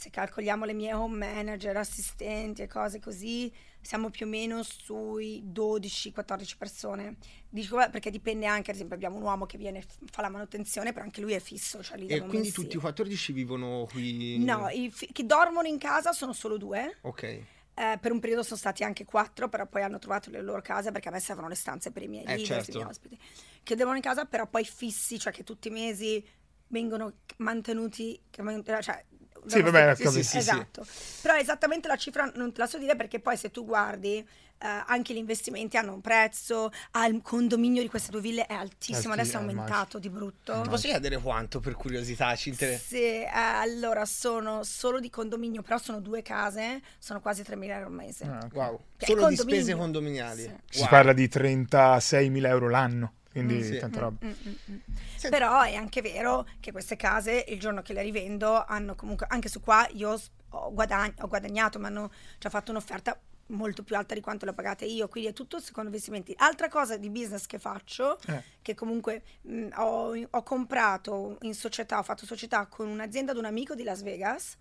[0.00, 5.42] se calcoliamo le mie home manager, assistenti e cose così, siamo più o meno sui
[5.44, 7.16] 12-14 persone.
[7.50, 11.04] Dico perché dipende anche, ad esempio abbiamo un uomo che viene, fa la manutenzione, però
[11.04, 11.82] anche lui è fisso.
[11.82, 12.52] Cioè E quindi mensile.
[12.54, 14.42] tutti i 14 vivono qui?
[14.42, 16.96] No, i fi- che dormono in casa sono solo due.
[17.02, 17.22] Ok.
[17.22, 20.92] Eh, per un periodo sono stati anche quattro, però poi hanno trovato le loro case
[20.92, 22.70] perché a me servono le stanze per i miei Eh, leader, certo.
[22.70, 23.18] i miei ospiti.
[23.62, 26.26] Che devono in casa, però poi fissi, cioè che tutti i mesi
[26.68, 28.20] vengono mantenuti.
[28.30, 29.04] Cioè,
[29.46, 30.10] Sì, sti- capito.
[30.10, 30.38] sì, sì.
[30.38, 30.86] esatto.
[31.22, 34.26] Però esattamente la cifra non te la so dire perché poi se tu guardi
[34.62, 38.52] eh, anche gli investimenti hanno un prezzo, ah, il condominio di queste due ville è
[38.52, 40.60] altissimo, Alti- adesso è eh, aumentato di brutto.
[40.60, 42.34] Ti posso chiedere quanto per curiosità?
[42.36, 42.84] Ci interessa.
[42.86, 47.86] Sì, eh, allora sono solo di condominio, però sono due case, sono quasi 3.000 euro
[47.86, 48.24] al mese.
[48.24, 48.46] Ah.
[48.52, 48.80] Wow.
[48.98, 50.42] Che Solo di spese condominiali.
[50.42, 50.54] Sì.
[50.68, 50.88] Si Wow.
[50.88, 53.78] parla di 36.000 euro l'anno, quindi Mm, sì.
[53.78, 54.26] tanta roba.
[54.26, 54.76] Mm, mm, mm.
[55.16, 55.28] Sì.
[55.28, 59.48] Però è anche vero che queste case, il giorno che le rivendo, hanno comunque, anche
[59.48, 63.18] su qua io ho, guadagn- ho guadagnato, mi hanno già fatto un'offerta
[63.50, 66.32] molto più alta di quanto le ho pagate io, quindi è tutto secondo investimenti.
[66.38, 68.42] Altra cosa di business che faccio, Eh.
[68.62, 73.44] che comunque mh, ho, ho comprato in società, ho fatto società con un'azienda di un
[73.46, 74.56] amico di Las Vegas,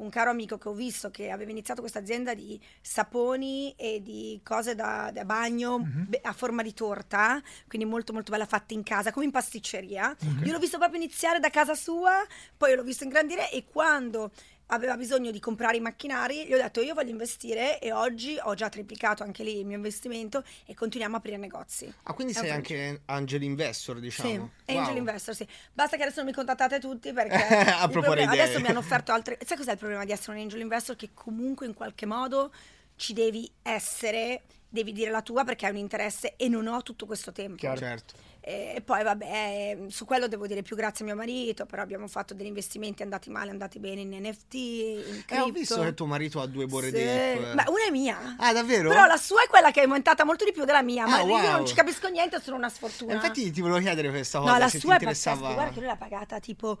[0.00, 4.40] un caro amico che ho visto che aveva iniziato questa azienda di saponi e di
[4.42, 6.04] cose da, da bagno Mhm.
[6.08, 10.16] be- a forma di torta, quindi molto molto bella fatta in casa, come in pasticceria.
[10.44, 12.24] Io l'ho visto proprio iniziare da casa sua,
[12.56, 14.30] poi l'ho visto ingrandire e quando
[14.70, 18.54] aveva bisogno di comprare i macchinari, gli ho detto io voglio investire e oggi ho
[18.54, 21.92] già triplicato anche lì il mio investimento e continuiamo a aprire negozi.
[22.04, 24.28] Ah, quindi È sei anche angel investor, diciamo.
[24.64, 24.96] Sì, angel Wow.
[24.96, 25.46] investor, sì.
[25.72, 27.34] Basta che adesso non mi contattate tutti perché
[27.80, 29.38] A problema- adesso mi hanno offerto altre...
[29.44, 30.96] Sai cos'è il problema di essere un angel investor?
[30.96, 32.52] Che comunque in qualche modo
[32.96, 37.06] ci devi essere, devi dire la tua perché hai un interesse e non ho tutto
[37.06, 37.56] questo tempo.
[37.56, 37.76] Chiaro.
[37.78, 38.14] Certo.
[38.42, 42.32] E poi vabbè, su quello devo dire più grazie a mio marito, però abbiamo fatto
[42.32, 45.44] degli investimenti andati male, andati bene in NFT, in Eh, cripto.
[45.44, 46.92] ho visto che tuo marito ha due borre Sì.
[47.04, 47.52] d'ape.
[47.54, 48.36] Ma una è mia.
[48.38, 48.88] Ah, davvero?
[48.88, 51.20] Però la sua è quella che è aumentata molto di più della mia, ma Ah,
[51.20, 51.50] io wow.
[51.50, 53.12] non ci capisco niente, sono una sfortuna.
[53.12, 55.30] Eh, Infatti ti volevo chiedere questa cosa, No, la se sua ti è pazzesca.
[55.32, 55.54] interessava...
[55.54, 56.78] Guarda che lui l'ha pagata tipo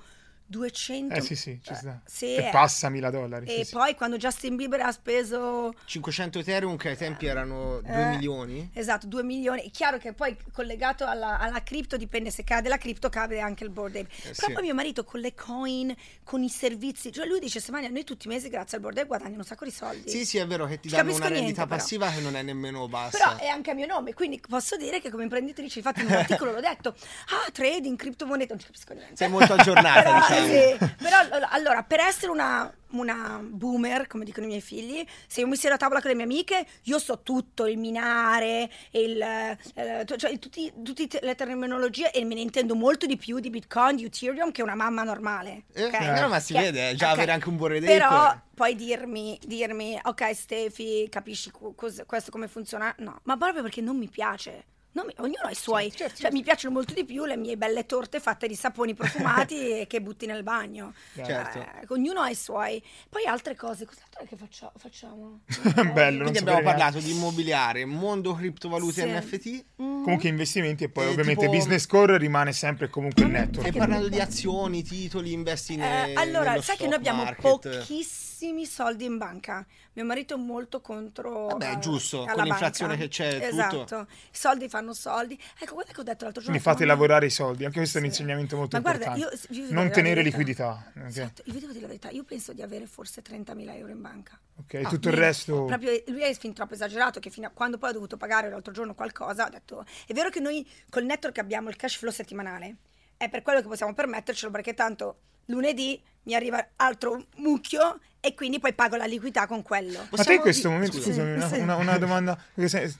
[0.50, 1.14] 200.
[1.14, 2.00] Eh sì, sì, ci eh, sta.
[2.04, 2.50] sì, che eh.
[2.50, 3.46] passa 1000 dollari.
[3.46, 3.72] E sì, sì.
[3.74, 8.70] poi quando Justin Bieber ha speso 500 Ethereum che ai tempi erano 2 Eh, milioni.
[8.74, 9.62] Esatto, 2 milioni.
[9.62, 13.62] È chiaro che poi collegato alla, alla cripto dipende se cade la cripto, cade anche
[13.62, 14.08] il board ape.
[14.08, 14.52] Però Eh, sì.
[14.52, 18.26] poi mio marito con le coin, con i servizi, cioè lui dice Semania, noi tutti
[18.26, 20.10] i mesi grazie al board ape guadagnano un sacco di soldi.
[20.10, 21.76] Sì, sì, è vero che ti Ci danno una rendita niente, però.
[21.76, 23.16] passiva che non è nemmeno bassa.
[23.16, 26.12] Però è anche a mio nome, quindi posso dire che come imprenditrice, infatti in un
[26.16, 29.16] articolo l'ho detto, ah, trading, criptomonete, non ci capisco niente.
[29.16, 30.78] Sei molto aggiornata, però, sì.
[30.98, 31.16] Però,
[31.48, 35.74] allora, per essere una, una boomer, come dicono i miei figli, se io mi siedo
[35.74, 40.72] a tavola con le mie amiche, io so tutto, il minare, il, eh, cioè tutti,
[40.82, 44.62] tutte le terminologie e me ne intendo molto di più di Bitcoin, di Ethereum che
[44.62, 45.64] una mamma normale.
[45.72, 45.98] Eh, ok?
[45.98, 47.12] però ma si Che- vede, già ok.
[47.14, 47.86] avere anche un board ape.
[47.86, 52.94] Però poi dirmi, dirmi, ok Stefi, capisci cos- questo come funziona?
[52.98, 54.64] No, ma proprio perché non mi piace.
[54.92, 55.84] No, ognuno ha i suoi.
[55.84, 56.36] Certo, certo, cioè, certo.
[56.36, 60.00] mi piacciono molto di più le mie belle torte fatte di saponi profumati e che
[60.00, 60.94] butti nel bagno.
[61.14, 61.58] Certo.
[61.60, 62.82] Eh, ognuno ha i suoi.
[63.08, 65.42] Poi altre cose, cos'altro è che faccia- facciamo?
[65.92, 69.08] Bello, non Quindi abbiamo parlato di immobiliare, mondo criptovalute Sì.
[69.08, 69.64] e NFT.
[69.76, 73.76] Comunque investimenti e poi Eh, ovviamente tipo- business core rimane sempre comunque il Stai network.
[73.76, 77.42] parlando di azioni, titoli, investi in Eh, allora, nello sai che noi abbiamo market.
[77.78, 78.29] pochissimi
[78.66, 79.64] soldi in banca.
[79.92, 81.46] Mio marito è molto contro.
[81.48, 83.04] Vabbè, eh, giusto, alla con l'inflazione banca.
[83.04, 83.46] che c'è, tutto.
[83.46, 84.06] Esatto.
[84.10, 85.38] I soldi fanno soldi.
[85.58, 86.58] Ecco, guarda che ho detto l'altro giorno.
[86.58, 88.20] Quindi fate lavorare i soldi, anche questo è un Sì.
[88.20, 89.46] insegnamento molto Ma guarda, importante.
[89.52, 90.92] io- io non la tenere liquidità.
[90.96, 91.04] ok?
[91.06, 92.10] Esatto, io vi devo dire la verità.
[92.10, 94.38] Io penso di avere forse 30.000 euro in banca.
[94.56, 95.64] Ok, tutto il resto...
[95.64, 98.72] Proprio, lui è fin troppo esagerato che fino a quando poi ho dovuto pagare l'altro
[98.72, 102.76] giorno qualcosa, ho detto, è vero che noi col network abbiamo il cash flow settimanale,
[103.16, 108.58] è per quello che possiamo permettercelo perché tanto lunedì mi arriva altro mucchio e quindi
[108.58, 110.06] poi pago la liquidità con quello.
[110.10, 111.08] Ma te in questo momento, scusa.
[111.08, 111.58] scusami, una, Sì.
[111.60, 112.38] una- una domanda,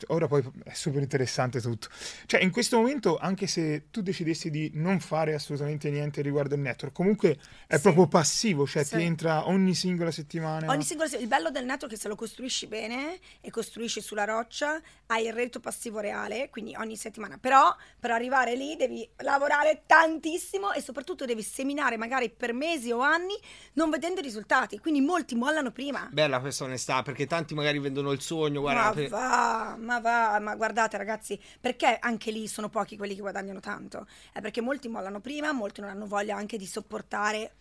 [0.06, 1.88] ora poi è super interessante tutto.
[2.24, 6.62] Cioè, in questo momento, anche se tu decidessi di non fare assolutamente niente riguardo il
[6.62, 7.82] network, comunque è Sì.
[7.82, 8.96] proprio passivo, cioè Sì.
[8.96, 10.70] ti entra ogni singola settimana.
[10.72, 14.24] Ogni singola il bello del network è che se lo costruisci bene e costruisci sulla
[14.24, 17.36] roccia hai il reddito passivo reale, quindi ogni settimana.
[17.36, 23.00] Però per arrivare lì devi lavorare tantissimo e soprattutto devi seminare magari per mesi o
[23.00, 23.09] anni
[23.74, 24.78] non vedendo i risultati.
[24.78, 26.08] Quindi molti mollano prima.
[26.12, 30.54] Bella questa onestà, perché tanti magari vendono il sogno, guarda, ma va, ma va, ma
[30.56, 34.06] guardate ragazzi, perché anche lì sono pochi quelli che guadagnano tanto?
[34.32, 37.52] È perché molti mollano prima, molti non hanno voglia anche di sopportare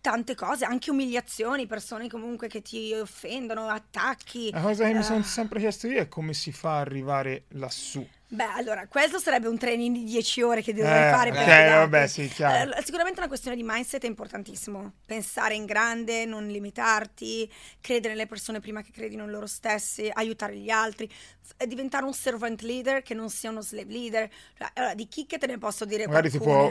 [0.00, 4.50] tante cose, anche umiliazioni, persone comunque che ti offendono, attacchi.
[4.52, 7.44] La cosa che mi sono Eh, sempre chiesto io è come si fa a arrivare
[7.48, 8.06] lassù.
[8.30, 11.48] Beh, allora, questo sarebbe un training di 10 ore che dovrei Eh, fare per ok,
[11.48, 11.90] arrivarti.
[11.90, 12.62] vabbè, sì, chiaro.
[12.62, 14.92] Allora, sicuramente una questione di mindset è importantissimo.
[15.06, 20.56] Pensare in grande, non limitarti, credere nelle persone prima che credino in loro stessi, aiutare
[20.56, 24.28] gli altri, f- e diventare un servant leader che non sia uno slave leader.
[24.58, 26.70] Cioè, Allora, di chicche te ne posso dire Magari ti può,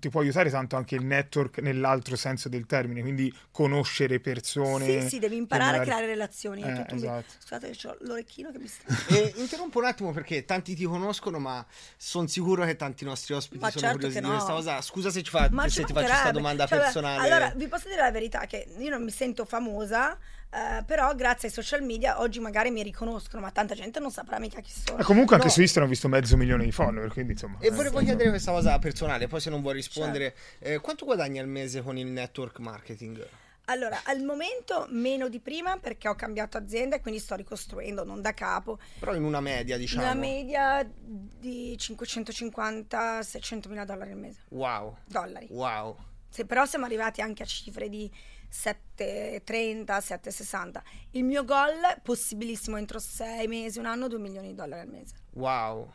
[0.00, 5.02] ti può aiutare tanto anche il network nell'altro senso del termine, quindi conoscere persone.
[5.02, 6.62] Sì, sì, devi imparare magari- a creare relazioni.
[6.62, 7.32] Eh, esatto.
[7.38, 8.84] Scusate, che ho l'orecchino che mi sta...
[9.08, 10.95] E interrompo un attimo perché tanti ti conoscono,
[11.38, 11.64] ma
[11.96, 14.32] sono sicuro che tanti nostri ospiti Ma sono certo curiosi di no.
[14.32, 14.80] questa cosa.
[14.80, 17.22] Scusa se, ci fa- Ma se ti faccio questa domanda Cioè, personale.
[17.28, 20.16] Allora, vi posso dire la verità che io non mi sento famosa,
[20.50, 24.38] eh, però grazie ai social media oggi magari mi riconoscono, ma tanta gente non saprà
[24.38, 24.98] mica chi sono.
[24.98, 25.52] E comunque anche No.
[25.52, 27.58] su Instagram ho visto mezzo milione di follower, quindi insomma.
[27.60, 30.64] E volevo chiedere questa cosa personale, poi se non vuoi rispondere, Certo.
[30.74, 33.26] eh, quanto guadagni al mese con il network marketing?
[33.68, 38.20] Allora, al momento meno di prima perché ho cambiato azienda e quindi sto ricostruendo, non
[38.20, 38.78] da capo.
[39.00, 40.04] Però in una media, diciamo.
[40.04, 44.40] Una media di 550-600 mila dollari al mese.
[44.50, 45.48] Wow, Dollari.
[45.50, 45.96] wow.
[46.28, 48.08] Se però siamo arrivati anche a cifre di
[48.48, 50.82] 730, 760.
[51.12, 55.14] Il mio goal, possibilissimo entro 6 mesi, un anno, 2 milioni di dollari al mese.
[55.32, 55.92] Wow.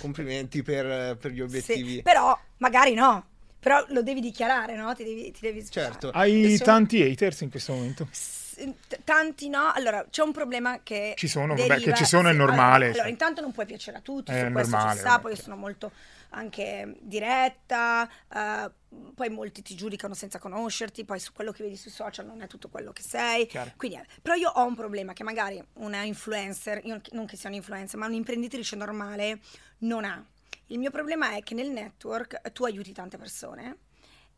[0.00, 1.92] Complimenti per, per gli obiettivi.
[1.92, 1.96] Mm.
[1.96, 3.34] Sì, però magari no.
[3.66, 4.94] Però lo devi dichiarare, no?
[4.94, 5.68] Ti devi, ti devi.
[5.68, 6.10] Certo.
[6.10, 8.06] Hai se- tanti haters in questo momento?
[8.12, 8.54] S-
[8.86, 12.28] t- Tanti no, allora c'è un problema che Ci sono, vabbè, deriva- che ci sono,
[12.28, 13.10] è allora- normale, Allora, cioè.
[13.10, 15.36] intanto non puoi piacere a tutti, È su questo normale, ci sta, vabbè, poi io
[15.42, 15.90] sono molto
[16.30, 18.70] anche diretta, eh,
[19.16, 22.46] poi molti ti giudicano senza conoscerti, poi su quello che vedi sui social non è
[22.46, 23.46] tutto quello che sei.
[23.48, 23.72] Chiaro.
[23.76, 27.48] Quindi, eh, però io ho un problema che magari una influencer, io non che sia
[27.48, 29.40] un influencer, ma un'imprenditrice normale
[29.78, 30.24] non ha.
[30.66, 33.78] Il mio problema è che nel network tu aiuti tante persone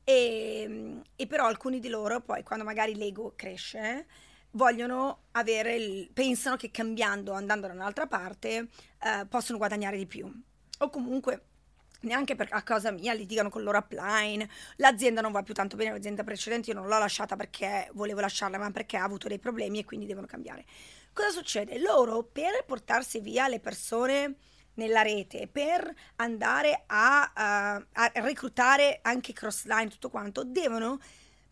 [0.08, 4.06] e, e però alcuni di loro poi quando magari l'ego cresce
[4.52, 8.68] vogliono avere il, pensano che cambiando andando da un'altra parte
[9.02, 10.26] eh, possono guadagnare di più
[10.78, 11.42] o comunque
[12.00, 15.76] neanche per, a causa mia litigano con il loro upline l'azienda non va più tanto
[15.76, 19.38] bene l'azienda precedente io non l'ho lasciata perché volevo lasciarla ma perché ha avuto dei
[19.38, 20.64] problemi e quindi devono cambiare
[21.12, 21.78] cosa succede?
[21.78, 24.36] loro per portarsi via le persone
[24.78, 30.98] nella rete per andare a, a- a reclutare anche crossline tutto quanto devono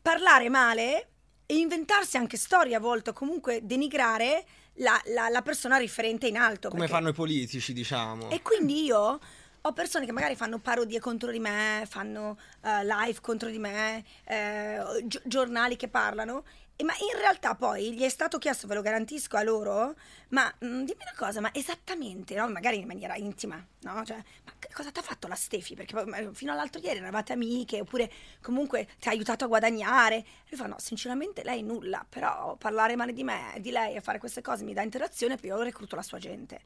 [0.01, 1.09] parlare male
[1.47, 6.37] e inventarsi anche storie a volte o comunque denigrare la, la- la persona riferente in
[6.37, 8.31] alto Come perché- fanno i politici, diciamo.
[8.31, 9.21] e quindi io
[9.61, 14.05] ho persone che magari fanno parodie contro di me, fanno eh, live contro di me,
[14.25, 16.45] eh, gi- giornali che parlano.
[16.79, 19.95] E ma in realtà poi gli è stato chiesto, ve lo garantisco a loro,
[20.29, 22.49] ma mm, dimmi una cosa, ma esattamente, no?
[22.51, 24.05] magari in maniera intima, no?
[24.05, 25.75] Cioè, ma che cosa ti ha fatto la Stefi?
[25.75, 28.13] Perché fino all'altro ieri eravate amiche, oppure
[28.43, 30.23] comunque ti ha aiutato a guadagnare.
[30.51, 34.19] Lui fa, no, sinceramente lei nulla, però parlare male di me, di lei e fare
[34.19, 36.61] queste cose mi dà interazione, poi io recluto la sua gente.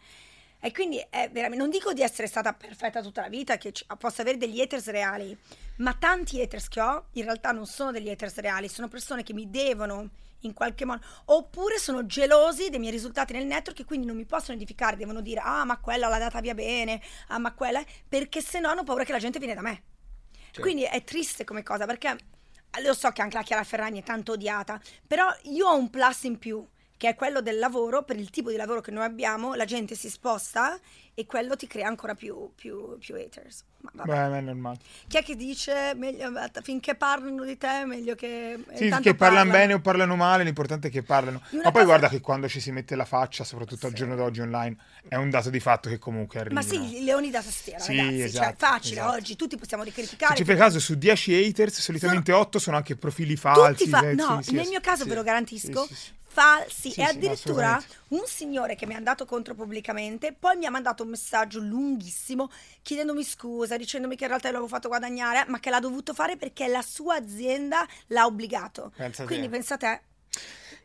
[0.60, 3.86] E quindi è veramente, non dico di essere stata perfetta tutta la vita, che ci-
[3.98, 5.36] possa avere degli haters reali,
[5.76, 9.32] ma tanti haters che ho in realtà non sono degli haters reali, sono persone che
[9.32, 14.06] mi devono in qualche modo, oppure sono gelosi dei miei risultati nel network e quindi
[14.06, 17.52] non mi possono edificare, devono dire ah ma quella l'ha data via bene, ah ma
[17.52, 19.82] quella, perché se no hanno paura che la gente viene da me.
[20.44, 20.60] Certo.
[20.60, 22.16] Quindi è triste come cosa perché
[22.82, 26.24] lo so che anche la Chiara Ferragni è tanto odiata, però io ho un plus
[26.24, 26.66] in più
[27.00, 29.94] che è quello del lavoro, per il tipo di lavoro che noi abbiamo, la gente
[29.94, 30.78] si sposta
[31.14, 33.64] e quello ti crea ancora più, più, più haters.
[33.92, 34.04] Ma.
[34.04, 34.76] Beh, è normale.
[35.08, 36.30] Chi è che dice meglio,
[36.62, 38.52] finché parlano di te, meglio che.
[38.52, 39.50] eh, Sì, che parlano parlano.
[39.50, 41.40] bene o parlano male, l'importante è che parlano.
[41.52, 44.14] Una Ma poi cosa- guarda che quando ci si mette la faccia, soprattutto al giorno
[44.14, 44.76] d'oggi online,
[45.08, 46.56] è un dato di fatto che comunque arriva.
[46.56, 48.16] Ma sì, leoni da tastiera, Sì, ragazzi.
[48.18, 49.16] cioè, esatto, è facile esatto.
[49.16, 50.36] oggi, tutti possiamo Se ricriticare.
[50.36, 53.88] ci fai caso, su 10 haters, solitamente 8 sono anche profili falsi.
[53.88, 55.08] Fa- no, sì, sì, nel sì, mio caso sì.
[55.08, 55.88] ve lo garantisco.
[56.32, 60.64] Falsi Sì, e sì, addirittura un signore che mi è andato contro pubblicamente poi mi
[60.64, 62.48] ha mandato un messaggio lunghissimo
[62.82, 66.68] chiedendomi scusa, dicendomi che in realtà l'avevo fatto guadagnare, ma che l'ha dovuto fare perché
[66.68, 68.92] la sua azienda l'ha obbligato.
[68.96, 69.28] Pensa te.
[69.28, 70.02] Quindi pensate,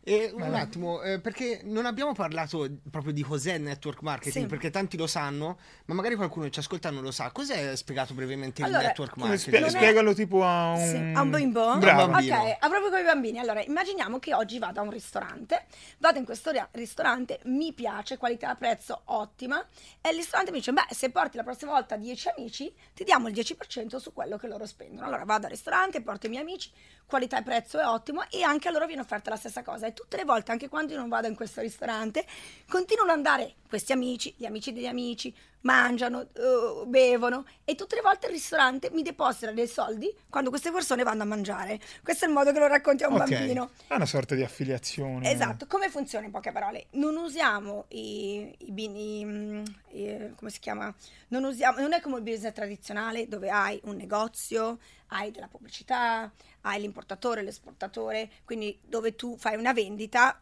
[0.08, 4.50] E un attimo, eh, perché non abbiamo parlato proprio di cos'è il network marketing, Sì.
[4.50, 7.32] perché tanti lo sanno, ma magari qualcuno che ci ascolta non lo sa.
[7.32, 9.56] Cos'è spiegato brevemente Allora, il network Come marketing?
[9.56, 10.88] spie- è- spiegalo tipo a un...
[10.88, 11.78] Sì, a un bimbo?
[11.80, 12.08] Bravo.
[12.12, 12.36] Bambino.
[12.40, 13.40] Ok, a proprio con i bambini.
[13.40, 15.66] Allora, immaginiamo che oggi vado a un ristorante,
[15.98, 19.60] vado in questo ristorante, mi piace, qualità prezzo ottima,
[20.02, 23.28] e il ristorante mi dice, beh, se porti la prossima volta 10 amici, ti diamo
[23.28, 25.08] il 10% su quello che loro spendono.
[25.08, 26.70] Allora vado al ristorante, porto i miei amici,
[27.08, 29.94] qualità e prezzo è ottimo, e anche a loro viene offerta la stessa cosa.
[29.96, 32.26] Tutte le volte, anche quando io non vado in questo ristorante,
[32.68, 35.34] continuano ad andare questi amici, gli amici degli amici,
[35.66, 40.72] mangiano, eh, bevono e tutte le volte il ristorante mi deposita dei soldi quando queste
[40.72, 41.80] persone vanno a mangiare.
[42.04, 43.30] Questo è il modo che lo racconti a un Ok.
[43.30, 43.72] bambino.
[43.88, 45.30] È una sorta di affiliazione.
[45.32, 46.88] Esatto, come funziona in poche parole?
[46.92, 50.94] Non usiamo i, i mm, i- come si chiama?
[51.30, 56.32] Non, usiamo, non è come il business tradizionale dove hai un negozio, hai della pubblicità,
[56.62, 60.40] hai l'importatore, l'esportatore, quindi dove tu fai una vendita,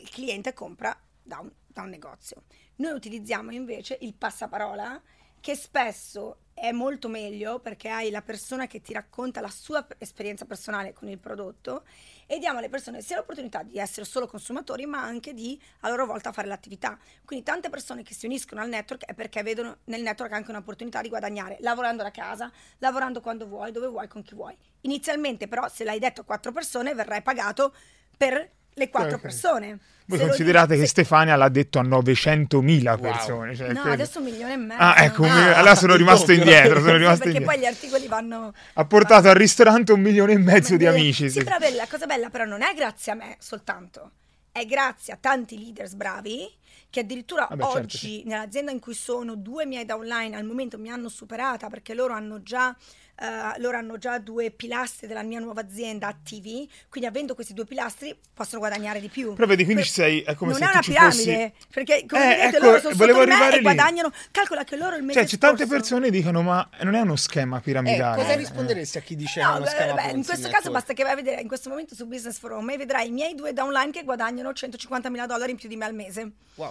[0.00, 2.42] il cliente compra da un, da un negozio.
[2.76, 5.00] Noi utilizziamo invece il passaparola
[5.40, 10.44] che spesso è molto meglio perché hai la persona che ti racconta la sua esperienza
[10.44, 11.84] personale con il prodotto
[12.26, 16.04] e diamo alle persone sia l'opportunità di essere solo consumatori ma anche di a loro
[16.04, 16.98] volta fare l'attività.
[17.24, 21.00] Quindi tante persone che si uniscono al network è perché vedono nel network anche un'opportunità
[21.00, 24.56] di guadagnare lavorando da casa, lavorando quando vuoi, dove vuoi, con chi vuoi.
[24.82, 27.74] Inizialmente però se l'hai detto a quattro persone verrai pagato
[28.16, 29.78] per le quattro persone.
[30.08, 33.00] Voi considerate che se- Stefania l'ha detto a 900.000 Wow.
[33.00, 33.56] persone.
[33.56, 34.80] Cioè, No, quello- adesso un milione e mezzo.
[34.82, 36.80] Ah, ecco, Ah, milione- allora sono rimasto indietro.
[36.80, 37.44] Sono rimasto perché indietro.
[37.52, 38.52] poi gli articoli vanno...
[38.74, 41.28] Ha portato al ristorante un milione e mezzo di amici.
[41.30, 44.10] Sì, però la cosa bella però non è grazie a me soltanto,
[44.52, 46.46] è grazie a tanti leaders bravi
[46.90, 48.22] che addirittura Vabbè, certo, oggi sì.
[48.26, 52.42] nell'azienda in cui sono due miei downline al momento mi hanno superata perché loro hanno
[52.42, 52.74] già
[53.18, 57.64] eh, loro hanno già due pilastri della mia nuova azienda attivi, quindi avendo questi due
[57.64, 59.32] pilastri possono guadagnare di più.
[59.32, 62.04] Però vedi, quindi ci sei- è come non se è una ci piramide, fossi- perché
[62.06, 63.62] come Eh, vedete ecco, loro sono sotto me e lì.
[63.62, 67.00] guadagnano, calcola che loro il mese Cioè, c'è tante scorso- persone dicono, ma non è
[67.00, 68.20] uno schema Eh, piramidale.
[68.22, 71.02] cosa risponderesti a chi dice No, uno beh, schema beh, in questo caso basta che
[71.02, 73.54] vai a vedere in questo momento su Business for Home e vedrai i miei due
[73.54, 76.32] downline che guadagnano 150 mila dollari in più di me al mese.
[76.56, 76.65] Wow.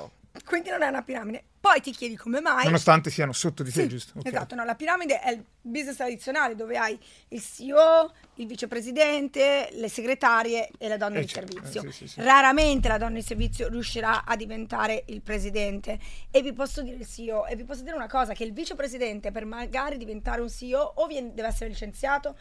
[0.46, 1.44] Quindi non è una piramide.
[1.62, 2.66] Poi ti chiedi come mai.
[2.66, 4.20] Nonostante siano sotto di te, Sì, giusto?
[4.20, 4.26] Ok.
[4.28, 9.88] Esatto, no, la piramide è il business tradizionale dove hai il CEO, il vicepresidente, le
[9.90, 11.84] segretarie e la donna Eh, di certo, servizio.
[11.90, 12.22] eh, sì, sì.
[12.22, 15.98] Raramente la donna di servizio riuscirà a diventare il presidente.
[16.30, 19.32] E vi posso dire il CEO, e vi posso dire una cosa, che il vicepresidente
[19.32, 22.38] per magari diventare un CEO o viene- deve essere licenziato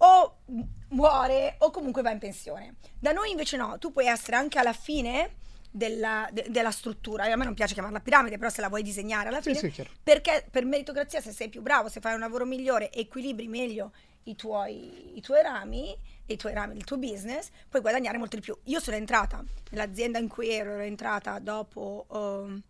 [0.00, 2.74] o mu- muore o comunque va in pensione.
[2.98, 5.30] Da noi invece no, tu puoi essere anche alla fine
[5.70, 7.24] della, de- della struttura.
[7.24, 9.70] A me non piace chiamarla piramide, però se la vuoi disegnare alla Sì, fine, sì,
[9.70, 9.90] chiaro.
[10.02, 13.92] perché per meritocrazia se sei più bravo, se fai un lavoro migliore, equilibri meglio
[14.24, 18.42] i tuoi, i tuoi rami, i tuoi rami, il tuo business, puoi guadagnare molto di
[18.42, 18.56] più.
[18.64, 22.62] Io sono entrata nell'azienda in cui ero, ero entrata dopo ehm,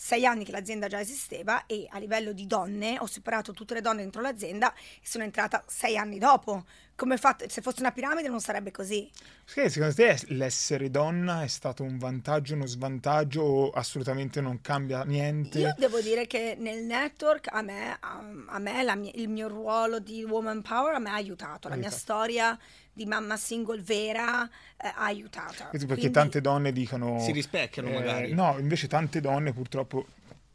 [0.00, 3.80] sei anni che l'azienda già esisteva e a livello di donne ho superato tutte le
[3.80, 6.64] donne dentro l'azienda e sono entrata sei anni dopo.
[6.94, 9.10] Come fatto, se fosse una piramide non sarebbe così.
[9.44, 15.02] Sì, secondo te l'essere donna è stato un vantaggio, uno svantaggio o assolutamente non cambia
[15.02, 15.58] niente?
[15.58, 19.98] Io devo dire che nel network a me, a, a me mia- il mio ruolo
[19.98, 22.02] di woman power a me ha aiutato, la mia Aiutato.
[22.02, 22.58] storia
[22.98, 24.44] di mamma single vera
[24.76, 25.68] eh, ha aiutato.
[25.70, 27.20] Perché Quindi tante donne dicono...
[27.20, 28.34] Si rispecchiano, eh, magari.
[28.34, 30.04] No, invece tante donne purtroppo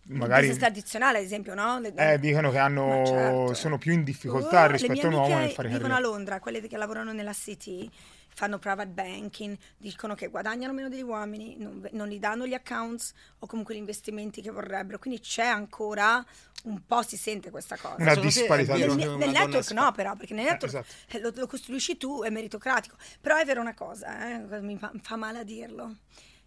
[0.07, 1.79] il magari business tradizionale, ad esempio, no?
[1.79, 3.53] Le- eh, dicono che hanno, certo.
[3.53, 5.95] sono più in difficoltà Oh, rispetto a un uomo nel fare vivono carriera.
[5.95, 7.89] a Londra, quelle che lavorano nella City,
[8.35, 13.13] fanno private banking, dicono che guadagnano meno degli uomini, non, non gli danno gli accounts
[13.39, 14.99] o comunque gli investimenti che vorrebbero.
[14.99, 16.23] Quindi c'è ancora
[16.63, 17.95] un po' si sente questa cosa.
[17.97, 21.17] Una disparità di Nel, nel network spa- no, però, perché nel network esatto.
[21.17, 22.95] eh, lo, lo costruisci tu, è meritocratico.
[23.19, 25.97] Però è vero una cosa, eh, mi fa, fa male a dirlo,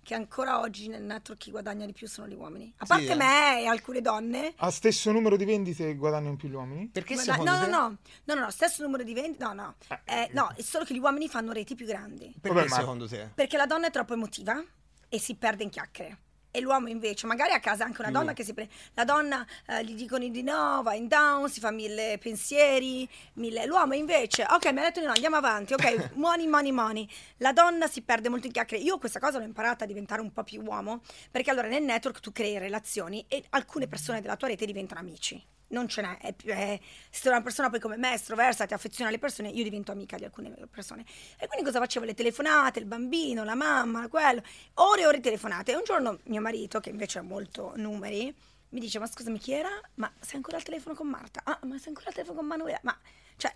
[0.06, 2.72] che ancora oggi nel network chi guadagna di più sono gli uomini.
[2.76, 3.14] A Sì, parte eh.
[3.16, 4.52] me e alcune donne.
[4.58, 6.86] A stesso numero di vendite guadagnano più gli uomini?
[6.86, 7.66] Perché Guarda- secondo no, te?
[7.66, 7.96] no, no,
[8.26, 10.98] no, no, no, stesso numero di vendite, no, no, Eh, no, è solo che gli
[11.00, 12.32] uomini fanno reti più grandi.
[12.40, 13.30] Perché Vabbè, secondo te?
[13.34, 14.62] Perché la donna è troppo emotiva
[15.08, 16.18] e si perde in chiacchiere.
[16.56, 18.72] E l'uomo invece, magari a casa anche una donna che si prende.
[18.94, 23.66] La donna eh, gli dicono di no, va in down, si fa mille pensieri, mille.
[23.66, 27.06] L'uomo invece, ok, mi ha detto di no, andiamo avanti, ok, money, money, money.
[27.36, 28.82] La donna si perde molto in chiacchiere.
[28.82, 32.20] Io questa cosa l'ho imparata a diventare un po' più uomo, perché allora nel network
[32.20, 35.55] tu crei relazioni e alcune persone della tua rete diventano amici.
[35.68, 36.78] Non ce n'è, è più- è-
[37.10, 40.24] se una persona poi come me, estroversa, ti affeziona alle persone, io divento amica di
[40.24, 41.04] alcune persone.
[41.38, 42.04] E quindi cosa facevo?
[42.04, 44.42] Le telefonate, il bambino, la mamma, quello,
[44.74, 45.72] ore e ore telefonate.
[45.72, 48.32] E un giorno mio marito, che invece ha molto numeri,
[48.70, 49.70] mi dice, ma scusami chi era?
[49.94, 51.40] Ma sei ancora al telefono con Marta?
[51.44, 52.78] Ah, ma sei ancora al telefono con Manuela?
[52.82, 52.96] Ma,
[53.36, 53.54] cioè,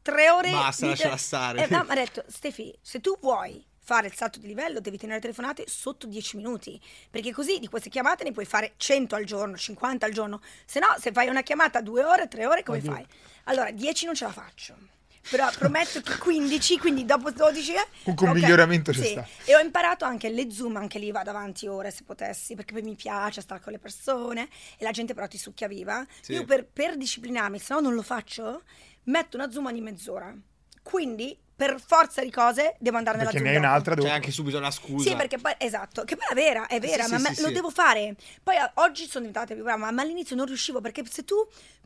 [0.00, 0.50] tre ore...
[0.50, 1.64] Basta, lasciala stare.
[1.64, 4.96] Eh, no, mi ha detto, Stefi, se tu vuoi fare il salto di livello devi
[4.96, 6.80] tenere telefonate sotto 10 minuti
[7.10, 10.78] perché così di queste chiamate ne puoi fare 100 al giorno 50 al giorno se
[10.78, 13.04] no se fai una chiamata due ore tre ore come fai
[13.44, 14.76] allora 10 non ce la faccio
[15.30, 19.10] però prometto che 15 quindi dopo 12 eh, Comunque un ok, miglioramento ci sì.
[19.12, 19.26] sta.
[19.44, 22.82] e ho imparato anche le zoom anche lì vado avanti ore se potessi perché poi
[22.82, 26.32] mi piace stare con le persone e la gente però ti succhia viva Sì.
[26.32, 28.62] io per, per disciplinarmi se no non lo faccio
[29.04, 30.32] metto una zoom ogni mezz'ora
[30.82, 34.08] quindi per forza di cose devo andare nella Perché zoom ne hai un'altra dopo.
[34.08, 35.08] C'è anche subito la scusa.
[35.08, 37.40] Sì, perché poi, esatto, che poi è vera, è vera, sì, ma sì, me- sì,
[37.42, 37.54] lo sì.
[37.54, 38.16] devo fare.
[38.42, 41.36] Poi oggi sono diventata più brava, ma all'inizio non riuscivo perché se tu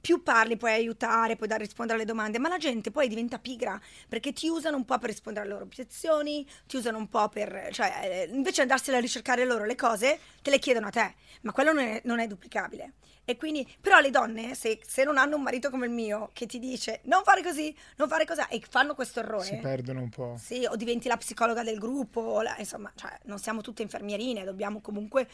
[0.06, 3.76] più parli puoi aiutare, puoi dare, rispondere alle domande, ma la gente poi diventa pigra
[4.08, 7.70] perché ti usano un po' per rispondere alle loro obiezioni, ti usano un po' per,
[7.72, 11.50] cioè, eh, invece andarsene a ricercare loro le cose, te le chiedono a te, ma
[11.50, 12.92] quello non è, non è duplicabile.
[13.24, 16.46] E quindi, però le donne, se, se non hanno un marito come il mio che
[16.46, 20.08] ti dice non fare così, non fare così, e fanno questo errore, Si perdono un
[20.08, 20.36] po'.
[20.40, 24.80] sì, o diventi la psicologa del gruppo, la- insomma, cioè, non siamo tutte infermierine, dobbiamo
[24.80, 25.26] comunque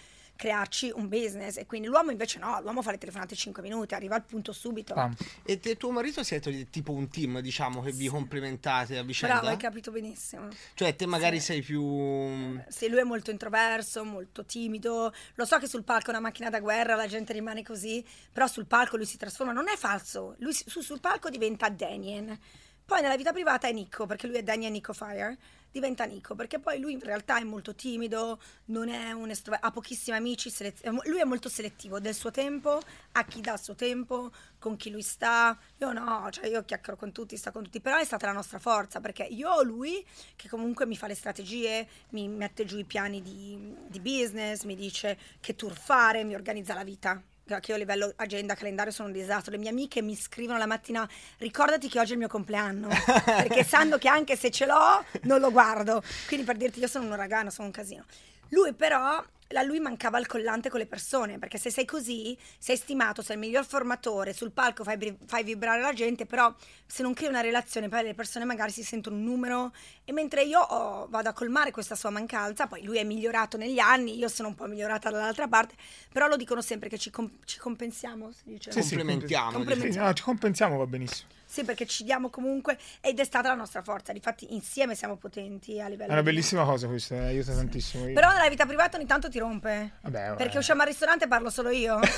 [0.43, 1.57] crearci un business.
[1.57, 4.93] E quindi l'uomo invece no, l'uomo fa le telefonate 5 minuti, arriva al punto subito.
[4.95, 5.15] Pam.
[5.45, 9.37] E te- tuo marito siete tipo un team, diciamo, che vi complementate a vicenda?
[9.37, 10.49] Bravo, hai capito benissimo.
[10.75, 11.45] Cioè, te magari Sì.
[11.47, 12.61] sei più...
[12.69, 15.13] Sì, lui è molto introverso, molto timido.
[15.35, 18.49] Lo so che sul palco è una macchina da guerra, la gente rimane così, però
[18.49, 20.35] sul palco lui si trasforma, non è falso.
[20.39, 22.37] Lui su- sul palco diventa Danien.
[22.85, 25.39] Poi nella vita privata è Nico, perché lui è Daniel Nico Fire.
[25.73, 29.71] Diventa Nico, perché poi lui in realtà è molto timido, non è un estroverso, ha
[29.71, 32.79] pochissimi amici, selez- lui è molto selettivo del suo tempo,
[33.13, 35.59] a chi dà il suo tempo, con chi lui sta.
[35.79, 38.59] Io no, cioè io chiacchiero con tutti, sta con tutti, però è stata la nostra
[38.59, 40.07] forza, perché io ho lui
[40.37, 44.77] che comunque mi fa le strategie, mi mette giù i piani di, di business, mi
[44.77, 47.23] dice che tour fare, mi organizza la vita.
[47.61, 49.53] Che io a livello agenda, calendario sono un disastro.
[49.53, 52.89] Le mie amiche mi scrivono la mattina: ricordati che oggi è il mio compleanno.
[53.25, 56.03] perché sanno che anche se ce l'ho, non lo guardo.
[56.27, 58.05] Quindi per dirti, io sono un uragano, sono un casino.
[58.49, 59.25] Lui però,
[59.59, 63.37] a lui mancava il collante con le persone, perché se sei così, sei stimato, sei
[63.37, 66.55] il miglior formatore, sul palco fai, fai vibrare la gente, però
[66.87, 69.73] se non crei una relazione, poi le persone magari si sentono un numero,
[70.05, 73.79] e mentre io ho- vado a colmare questa sua mancanza, poi lui è migliorato negli
[73.79, 75.75] anni, io sono un po' migliorata dall'altra parte,
[76.13, 78.71] però lo dicono sempre che ci, com- ci compensiamo, si dice.
[78.73, 78.97] Sì, sì.
[78.97, 79.93] Complementiamo, Complementiamo.
[79.93, 81.29] Sì, no, ci compensiamo, va benissimo.
[81.53, 85.79] Sì, perché ci diamo comunque, ed è stata la nostra forza, difatti insieme siamo potenti
[85.83, 88.07] a livello È una di- bellissima cosa questa, eh, aiuta tantissimo.
[88.09, 89.93] Io- Però nella vita privata ogni tanto ti rompe.
[90.01, 90.37] Vabbè, vabbè.
[90.37, 91.99] Perché usciamo al ristorante e parlo solo io.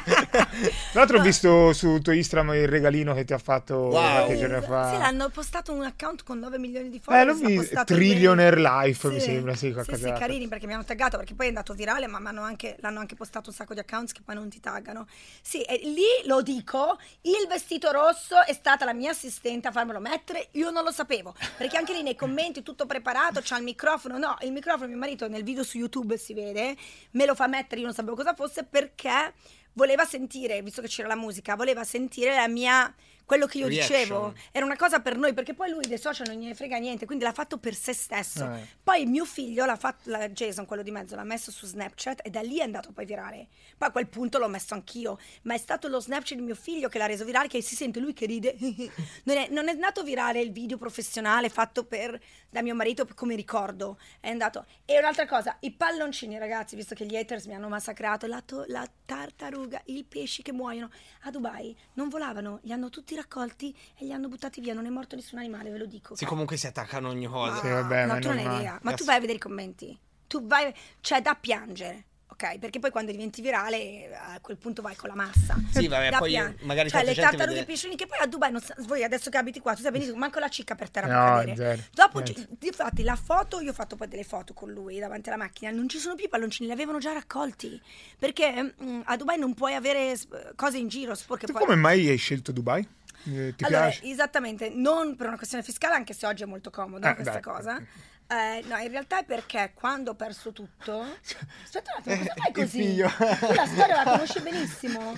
[0.00, 0.46] Tra
[0.92, 3.90] l'altro ho visto su tuo Instagram il regalino che ti ha fatto Wow.
[4.24, 4.92] qualche giorno fa.
[4.92, 7.26] Sì, l'hanno postato un account con 9 milioni di Eh, follower.
[7.26, 7.84] l'ho l'ha visto.
[7.84, 8.60] Trillionaire.
[8.60, 11.48] Life, mi sembra, sì, qualcosa Sì, sì, carini perché mi hanno taggato perché poi è
[11.48, 14.60] andato virale, ma anche- l'hanno anche postato un sacco di accounts che poi non ti
[14.60, 15.06] taggano.
[15.42, 19.98] Sì, e lì lo dico, il vestito rosso è stata la mia assistente a farmelo
[19.98, 24.18] mettere, io non lo sapevo, perché anche lì nei commenti tutto preparato, c'ha il microfono,
[24.18, 26.76] no, il microfono mio marito nel video su YouTube si vede,
[27.10, 29.34] me lo fa mettere, io non sapevo cosa fosse perché
[29.72, 32.94] voleva sentire, visto che c'era la musica, voleva sentire la mia
[33.24, 33.98] quello che io Reaction.
[33.98, 37.06] dicevo era una cosa per noi perché poi lui dei social non gliene frega niente
[37.06, 38.50] quindi l'ha fatto per se stesso.
[38.52, 38.66] Eh.
[38.82, 42.30] poi mio figlio l'ha fatto la Jason quello di mezzo l'ha messo su Snapchat e
[42.30, 43.48] da lì è andato poi virale.
[43.76, 46.88] Poi a quel punto l'ho messo anch'io ma è stato lo Snapchat di mio figlio
[46.88, 48.56] che l'ha reso virale che si sente lui che ride.
[49.24, 52.18] Non è, non è andato virale il video professionale fatto per
[52.50, 53.98] da mio marito come ricordo.
[54.20, 54.66] È andato.
[54.84, 58.64] E un'altra cosa i palloncini ragazzi visto che gli haters mi hanno massacrato la, to-
[58.66, 60.90] la tartaruga i pesci che muoiono.
[61.22, 64.90] A Dubai non volavano li hanno tutti raccolti e li hanno buttati via, non è
[64.90, 66.14] morto nessun animale, ve lo dico.
[66.14, 67.60] Sì, comunque si attaccano a ogni cosa.
[67.60, 68.78] Sì, vabbè, ma no, tu non hai idea.
[68.82, 69.98] Ma tu vai a vedere i commenti.
[70.26, 72.04] Tu vai, c'è da piangere.
[72.32, 75.54] Ok, perché poi quando diventi virale a quel punto vai con la massa.
[75.70, 78.50] Sì, vabbè, Da poi pian- magari cioè le tartarughe vede- pesciolini che poi a Dubai
[78.50, 81.06] non sa- voi adesso che abiti qua, tu sai benissimo, manco la cicca per terra
[81.08, 81.56] No, per cadere.
[81.56, 81.82] zero.
[81.92, 85.36] Dopo ci- infatti la foto, io ho fatto poi delle foto con lui davanti alla
[85.36, 87.78] macchina, non ci sono più i palloncini, li avevano già raccolti.
[88.18, 90.16] Perché mm, a Dubai non puoi avere
[90.56, 92.84] cose in giro, sporche Tu poi come mai hai scelto Dubai?
[93.24, 94.04] Eh, ti allora, piace?
[94.04, 97.42] esattamente, non per una questione fiscale, anche se oggi è molto comoda Eh, questa dai.
[97.42, 97.82] cosa.
[98.28, 101.00] Eh, no, in realtà è perché quando ho perso tutto.
[101.64, 102.96] Aspetta un attimo, cosa fai così?
[102.96, 105.14] Tu la storia la conosci benissimo.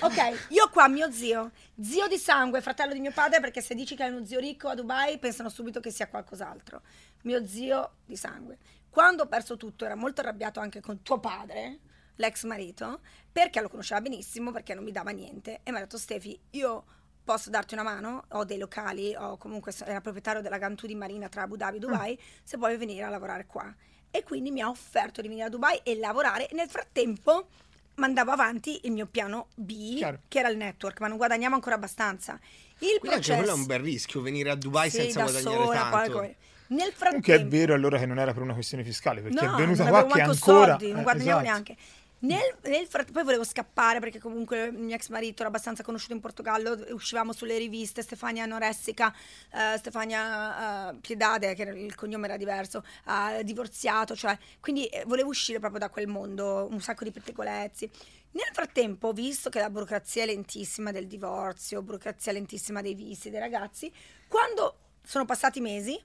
[0.00, 3.94] Ok, io qua mio zio, zio di sangue, fratello di mio padre, perché se dici
[3.94, 6.80] che hai uno zio ricco a Dubai pensano subito che sia qualcos'altro.
[7.22, 8.56] Mio zio di sangue.
[8.88, 11.80] Quando ho perso tutto era molto arrabbiato anche con tuo padre,
[12.16, 15.60] l'ex marito, perché lo conosceva benissimo, perché non mi dava niente.
[15.62, 16.84] E mi ha detto Stefi, io
[17.26, 18.24] posso darti una mano?
[18.30, 21.80] Ho dei locali, ho comunque era proprietario della Gantù di Marina tra Abu Dhabi e
[21.80, 23.74] Dubai, se vuoi venire a lavorare qua.
[24.12, 26.48] E quindi mi ha offerto di venire a Dubai e lavorare.
[26.52, 27.48] Nel frattempo
[27.96, 30.20] mandavo avanti il mio piano B, Chiaro.
[30.28, 32.38] che era il network, ma non guadagniamo ancora abbastanza.
[32.78, 33.34] Il Quindi processo...
[33.34, 36.12] quello è un bel rischio, venire a Dubai Sì, senza da guadagnare sola, tanto.
[36.12, 36.36] poi
[36.68, 37.56] Nel Comunque è frattempo...
[37.56, 40.20] vero allora che non era per una questione fiscale, perché No, è venuta qua che
[40.20, 40.66] ancora...
[40.78, 41.42] soldi, non eh, guadagnavo esatto.
[41.42, 41.76] neanche.
[42.18, 46.14] Nel, nel fratt- poi volevo scappare perché comunque il mio ex marito era abbastanza conosciuto
[46.14, 49.14] in Portogallo, uscivamo sulle riviste, Stefania Anoressica,
[49.52, 55.28] eh, Stefania eh, Piedade, che il cognome era diverso, ha divorziato, cioè, quindi eh, volevo
[55.28, 57.90] uscire proprio da quel mondo, un sacco di pettegolezzi.
[58.30, 63.40] Nel frattempo, visto che la burocrazia è lentissima del divorzio, burocrazia lentissima dei visti dei
[63.40, 63.92] ragazzi,
[64.26, 66.02] quando sono passati mesi,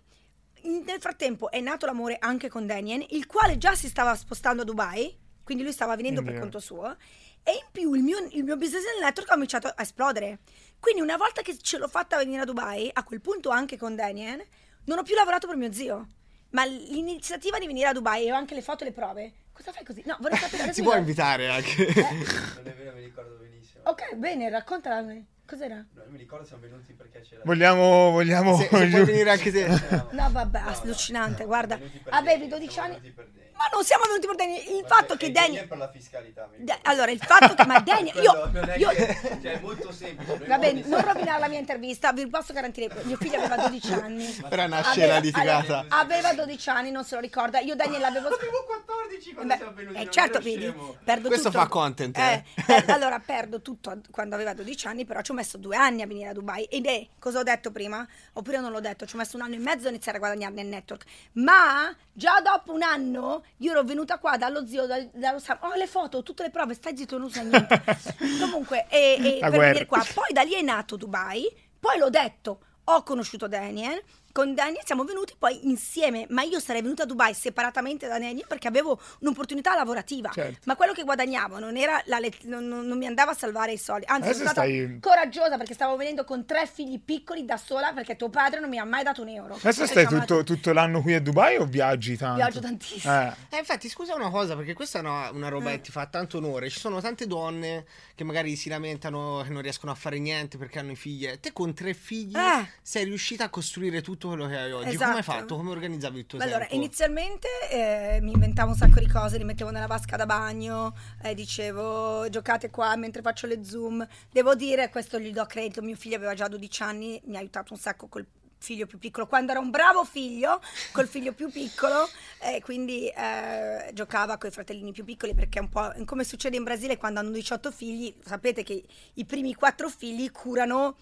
[0.64, 4.66] nel frattempo è nato l'amore anche con Daniel, il quale già si stava spostando a
[4.66, 6.96] Dubai, quindi lui stava venendo per conto suo,
[7.44, 10.40] e in più il mio, il mio business nel network ha cominciato a esplodere.
[10.80, 13.96] Quindi una volta che ce l'ho fatta venire a Dubai, a quel punto anche con
[13.96, 14.44] Daniel,
[14.86, 16.08] non ho più lavorato per mio zio.
[16.52, 19.34] Ma l'iniziativa di venire a Dubai e ho anche le foto e le prove.
[19.54, 20.04] Cosa fai così?
[20.06, 21.86] No, vorrei sapere mi può invitare anche.
[21.86, 23.84] Non è vero, mi ricordo benissimo.
[23.86, 25.26] Ok, bene, raccontala a me.
[25.46, 25.76] Cos'era?
[25.76, 27.42] No, mi ricordo siamo venuti perché c'era...
[27.44, 28.12] Vogliamo...
[28.12, 29.66] vogliamo Se, se puoi venire anche te.
[30.12, 31.76] No, vabbè, allucinante, guarda.
[31.76, 33.14] Venuti per Avevi Daniel, 12 siamo anni.
[33.62, 34.64] Ma non siamo venuti per Daniel.
[34.76, 35.68] Il Ma fatto se- che Daniel.
[35.68, 37.66] per la fiscalità, Da- allora, il fatto che.
[37.68, 38.16] Ma Daniel.
[38.24, 38.50] Io.
[38.52, 40.46] non è io che- cioè, è molto semplice.
[40.48, 42.90] Va bene, non rovinare la mia intervista, vi posso garantire.
[43.04, 44.26] Mio figlio aveva 12 anni.
[44.50, 45.80] Nasce Aveva- la litigata.
[45.80, 47.60] allora, aveva 12 anni, non se lo ricorda.
[47.60, 48.28] Io Daniel l'avevo.
[48.30, 50.00] Avevo 14 quando Beh, siamo venuti.
[50.02, 50.74] eh, certo, vedi,
[51.04, 51.62] perdo Questo tutto.
[51.62, 52.44] fa content, eh.
[52.56, 56.02] Eh, per- allora, perdo tutto quando aveva 12 anni, però ci ho messo due anni
[56.02, 56.64] a venire a Dubai.
[56.66, 58.08] Ed è, cosa ho detto prima?
[58.34, 60.54] Oppure non l'ho detto, ci ho messo un anno e mezzo a iniziare a guadagnare
[60.54, 61.06] nel network.
[61.34, 65.74] Ma già dopo un anno io ero venuta qua dallo zio, dal- dallo Sam, ho
[65.76, 67.82] le foto, tutte le prove, stai zitto, non sai niente.
[68.40, 69.66] Comunque, e, e per guerra.
[69.66, 70.06] venire qua.
[70.14, 74.02] Poi da lì è nato Dubai, poi l'ho detto, ho conosciuto Daniel.
[74.32, 78.46] Con Daniel siamo venuti poi insieme, ma io sarei venuta a Dubai separatamente da Daniel
[78.48, 80.30] perché avevo un'opportunità lavorativa.
[80.34, 80.60] Certo.
[80.66, 83.74] Ma quello che guadagnavo non, era la let- non, non- non mi andava a salvare
[83.74, 84.06] i soldi.
[84.08, 87.92] Anzi, Adesso sono stata stai- coraggiosa perché stavo venendo con tre figli piccoli da sola
[87.94, 89.56] perché tuo padre non mi ha mai dato un euro.
[89.56, 92.36] Adesso E stai tutto, tutto l'anno qui a Dubai o viaggi tanto?
[92.36, 93.14] Viaggio tantissimo.
[93.14, 93.34] Eh.
[93.50, 95.76] Eh, infatti, scusa una cosa, perché questa è una, una roba Eh.
[95.76, 96.70] che ti fa tanto onore.
[96.70, 100.80] Ci sono tante donne che magari si lamentano che non riescono a fare niente perché
[100.80, 101.28] hanno i figli.
[101.40, 102.68] Te con tre figli Eh.
[102.82, 104.90] sei riuscita a costruire tutto quello che hai oggi.
[104.90, 105.06] Esatto.
[105.06, 105.56] Come hai fatto?
[105.56, 106.76] Come organizzavi il tuo Allora, tempo?
[106.76, 111.34] inizialmente eh, mi inventavo un sacco di cose, li mettevo nella vasca da bagno, eh,
[111.34, 114.06] dicevo giocate qua mentre faccio le zoom.
[114.32, 117.74] Devo dire, questo gli do credito, mio figlio aveva già 12 anni, mi ha aiutato
[117.74, 118.26] un sacco col
[118.62, 120.62] figlio più piccolo, quando era un bravo figlio,
[120.92, 122.08] col figlio più piccolo,
[122.40, 126.56] e quindi eh, giocava con i fratellini più piccoli, perché è un po' come succede
[126.56, 128.84] in Brasile quando hanno 18 figli, sapete che
[129.16, 130.96] i primi quattro figli curano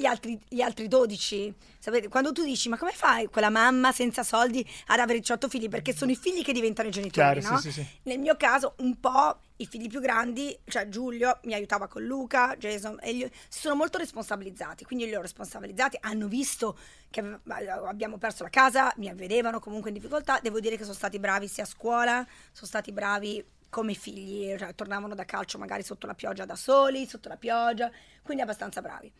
[0.00, 1.54] gli altri, gli altri 12.
[1.78, 5.68] Sapete, quando tu dici, ma come fai quella mamma senza soldi ad avere 18 figli?
[5.68, 7.60] Perché sono i figli che diventano i genitori, Chiaro, no?
[7.60, 7.86] sì, sì, sì.
[8.04, 12.56] Nel mio caso, un po' i figli più grandi, cioè Giulio mi aiutava con Luca,
[12.56, 14.84] Jason, e gli- si sono molto responsabilizzati.
[14.84, 16.78] Quindi li ho responsabilizzati, hanno visto
[17.10, 20.38] che ave- abbiamo perso la casa, mi vedevano comunque in difficoltà.
[20.42, 24.74] Devo dire che sono stati bravi sia a scuola, sono stati bravi come figli, cioè
[24.74, 27.90] tornavano da calcio magari sotto la pioggia da soli, sotto la pioggia,
[28.22, 29.10] quindi abbastanza bravi.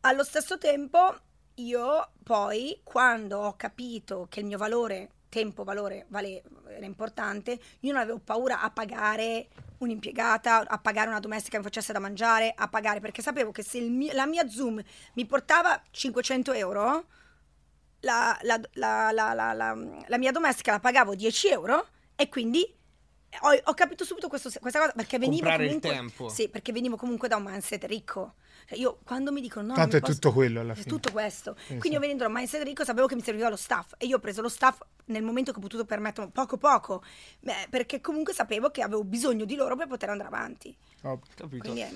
[0.00, 1.14] Allo stesso tempo,
[1.54, 7.92] io poi, quando ho capito che il mio valore, tempo, valore, vale- era importante, io
[7.92, 12.52] non avevo paura a pagare un'impiegata, a pagare una domestica che mi facesse da mangiare,
[12.56, 14.80] a pagare, perché sapevo che se mio- la mia Zoom
[15.14, 17.06] mi portava 500 euro,
[18.00, 19.76] la, la- la- la- la- la-
[20.06, 21.84] la mia domestica la pagavo 10 euro
[22.14, 22.76] e quindi
[23.40, 26.28] ho, ho capito subito questo- questa cosa perché venivo Comprare comunque tempo.
[26.28, 28.34] sì perché venivo comunque da un mindset ricco
[28.76, 30.86] io quando mi dicono no, Tanto è posso- tutto quello alla è fine.
[30.88, 31.54] tutto questo.
[31.58, 34.16] Sì, Quindi io venendo da Mindset Rico sapevo che mi serviva lo staff e io
[34.16, 37.02] ho preso lo staff nel momento che ho potuto permetterlo poco poco,
[37.40, 40.76] beh, perché comunque sapevo che avevo bisogno di loro per poter andare avanti.
[41.02, 41.62] Oh, Capito.
[41.62, 41.90] Quindi è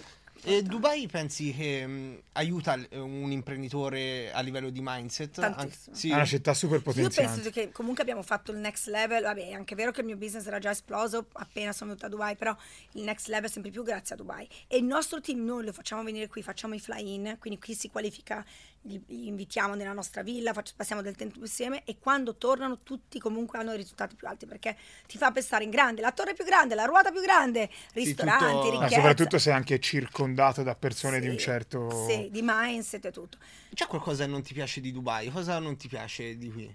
[0.45, 5.30] E Dubai pensi che mh, aiuta l- un imprenditore a livello di mindset?
[5.40, 5.62] Tantissimo.
[5.62, 6.11] Anche- sì.
[6.11, 7.32] È una città super Io potenziante.
[7.34, 10.16] penso che comunque abbiamo fatto il next level, vabbè è anche vero che il mio
[10.16, 12.57] business era già esploso appena sono venuta a Dubai, però
[12.95, 14.49] il next level è sempre più grazie a Dubai.
[14.66, 17.88] E il nostro team noi lo facciamo venire qui, facciamo i fly-in, quindi qui si
[17.88, 18.45] qualifica,
[18.83, 23.18] li, li invitiamo nella nostra villa, faccio- passiamo del tempo insieme e quando tornano tutti
[23.18, 24.76] comunque hanno i risultati più alti perché
[25.07, 28.61] ti fa pensare in grande, la torre più grande, la ruota più grande, ristoranti, tutto-
[28.62, 28.95] Ma ricchezza.
[28.95, 32.07] soprattutto sei anche circondato da persone di un Sì, certo...
[32.09, 33.39] Sì, di mindset e tutto.
[33.72, 35.30] C'è qualcosa che non ti piace di Dubai?
[35.30, 36.74] Cosa non ti piace di qui?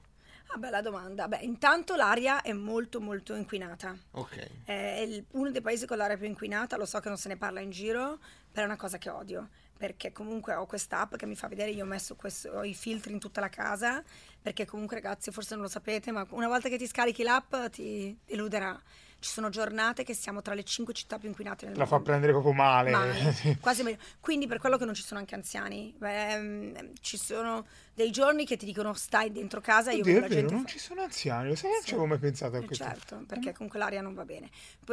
[0.49, 1.27] Ah, bella domanda.
[1.27, 3.95] Beh, intanto l'aria è molto molto inquinata.
[4.11, 4.47] Ok.
[4.63, 7.35] È il- uno dei paesi con l'aria più inquinata, lo so che non se ne
[7.35, 11.35] parla in giro, però è una cosa che odio, perché comunque ho quest'app che mi
[11.35, 14.03] fa vedere, io ho messo questo- ho i filtri in tutta la casa,
[14.41, 18.17] perché comunque ragazzi forse non lo sapete, ma una volta che ti scarichi l'app ti
[18.25, 18.79] deluderà.
[19.19, 22.05] Ci sono giornate che siamo tra le cinque città più inquinate nel La fa mondo.
[22.05, 22.91] prendere proprio male.
[22.91, 23.97] Mai, quasi meglio.
[24.19, 27.65] Quindi per quello che non ci sono anche anziani, Beh, ci sono
[27.97, 30.53] dei giorni che ti dicono stai dentro casa, io Oddio, vedo è la vero, gente
[30.53, 32.83] non fa- ci sono anziani, lo sai, non ci avevo mai pensato a eh, questo.
[32.83, 34.51] certo, perché comunque l'aria non va bene.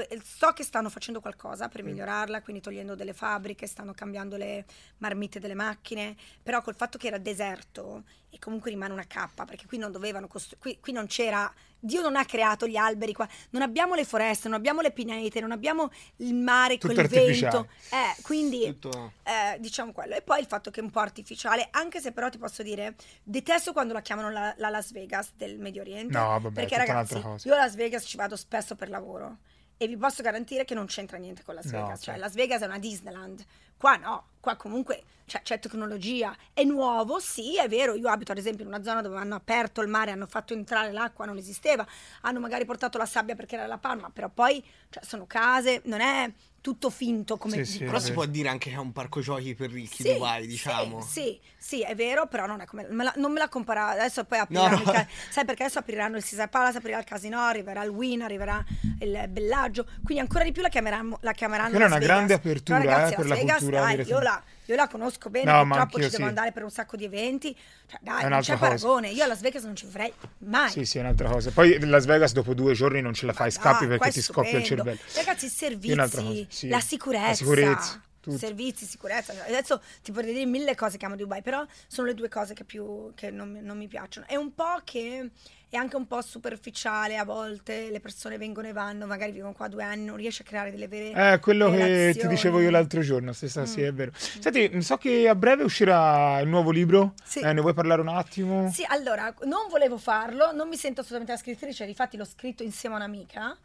[0.09, 4.65] Eh, So che stanno facendo qualcosa per migliorarla, quindi togliendo delle fabbriche, stanno cambiando le
[4.99, 9.67] marmite delle macchine, però col fatto che era deserto e comunque rimane una cappa, perché
[9.67, 13.29] qui non dovevano costruire, qui, qui non c'era, Dio non ha creato gli alberi qua,
[13.51, 17.09] non abbiamo le foreste, non abbiamo le pinete, non abbiamo il mare Tutto con il
[17.09, 19.13] vento, eh, quindi Tutto...
[19.23, 20.15] eh, diciamo quello.
[20.15, 22.94] E poi il fatto che è un po' artificiale, anche se però ti posso dire,
[23.23, 26.17] detesto quando la chiamano la, la Las Vegas del Medio Oriente.
[26.17, 29.39] No, vabbè, perché ragazzi, io a Las Vegas ci vado spesso per lavoro
[29.77, 31.99] e vi posso garantire che non c'entra niente con Las No, Vegas.
[31.99, 32.21] Cioè, certo.
[32.21, 33.45] Las Vegas è una Disneyland.
[33.77, 37.95] Qua no, qua comunque c'è, c'è tecnologia, è nuovo, sì, è vero.
[37.95, 40.93] Io abito ad esempio in una zona dove hanno aperto il mare, hanno fatto entrare
[40.93, 41.87] l'acqua, non esisteva,
[42.23, 46.01] hanno magari portato la sabbia perché era la palma, però poi cioè, sono case, non
[46.01, 46.33] è
[46.65, 49.55] tutto finto come Sì, sì, Però si può dire anche che è un parco giochi
[49.55, 51.03] per ricchi sì, Dubai, diciamo.
[51.03, 52.87] Sì, sì, sì, è vero, però non è come.
[52.89, 53.91] me la- non me la compara.
[53.91, 54.77] Adesso poi No, apriranno.
[54.77, 54.81] no.
[54.83, 58.23] il ca- sai perché adesso apriranno il Caesar Palace, aprirà il casino, arriverà il Win,
[58.23, 58.65] arriverà
[59.01, 59.85] il Bellaggio.
[60.03, 61.19] Quindi ancora di più la chiameranno.
[61.21, 62.09] La chiameranno Las una Vegas.
[62.09, 65.31] grande apertura, Però, ragazzi, eh, per la Vegas, cultura dai, io la, io la conosco
[65.31, 66.23] bene, No, purtroppo ci devo sì.
[66.23, 67.57] andare per un sacco di eventi.
[67.87, 68.57] Cioè, dai, non c'è cosa.
[68.57, 69.09] paragone.
[69.11, 70.71] Io a Las Vegas non ci vivrei mai.
[70.71, 71.51] Sì, sì, è un'altra cosa.
[71.51, 74.59] Poi Las Vegas dopo due giorni non ce la fai, Ma scappi perché ti scoppia
[74.59, 74.99] il cervello.
[75.15, 76.69] Ragazzi, i servizi, sì.
[76.69, 78.39] la sicurezza, La sicurezza, tutto.
[78.39, 79.33] servizi, sicurezza.
[79.47, 82.55] Adesso ti potrei dire mille cose che amo di Dubai, però sono le due cose
[82.55, 84.27] che più che non, non mi piacciono.
[84.27, 85.31] È un po' che
[85.75, 89.67] è anche un po' superficiale a volte, le persone vengono e vanno, magari vivono qua
[89.69, 92.29] due anni, non riesci a creare delle vere Eh, quello che ti relazioni.
[92.35, 93.65] dicevo io l'altro giorno, stessa, Mm.
[93.65, 94.13] sì, è vero.
[94.15, 97.41] Senti, so che a breve uscirà il nuovo libro, Sì.
[97.41, 98.71] Eh, ne vuoi parlare un attimo?
[98.71, 102.95] Sì, allora, non volevo farlo, non mi sento assolutamente la scrittrice, infatti l'ho scritto insieme
[102.95, 103.57] a un'amica,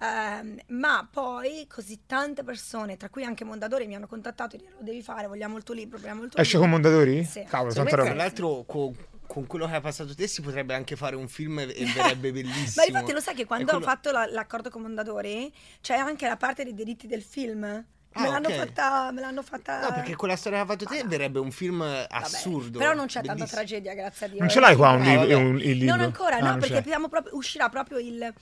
[0.00, 4.76] ehm, ma poi così tante persone, tra cui anche Mondadori, mi hanno contattato e dicono
[4.78, 6.70] lo devi fare, vogliamo il tuo libro, vogliamo il tuo Esce libro.
[6.70, 7.24] con Mondadori?
[7.24, 7.44] Sì.
[7.44, 8.14] Cavolo, Secondo tanta me, tra roba.
[8.14, 8.96] l'altro, con,
[9.32, 12.32] con quello che hai passato te, si potrebbe anche fare un film e e verrebbe
[12.32, 12.72] bellissimo.
[12.76, 15.94] Ma infatti lo sai che quando È ho quello- fatto la- l'accordo con Mondadori c'è
[15.96, 17.64] anche la parte dei diritti del film.
[18.14, 18.54] Ah, me, l'hanno ok.
[18.56, 19.80] fatta, me l'hanno fatta.
[19.88, 21.08] No, perché con la storia che hai fatto te Vabbè.
[21.08, 22.78] verrebbe un film Vabbè, assurdo.
[22.78, 23.56] Però non c'è tanta bellissimo.
[23.62, 24.38] tragedia, grazie a Dio.
[24.40, 25.32] Non ce l'hai qua un, Ah, lib- vabbè.
[25.34, 25.96] un- il libro?
[25.96, 28.34] Non ancora, Ah, no, non perché proprio- uscirà proprio il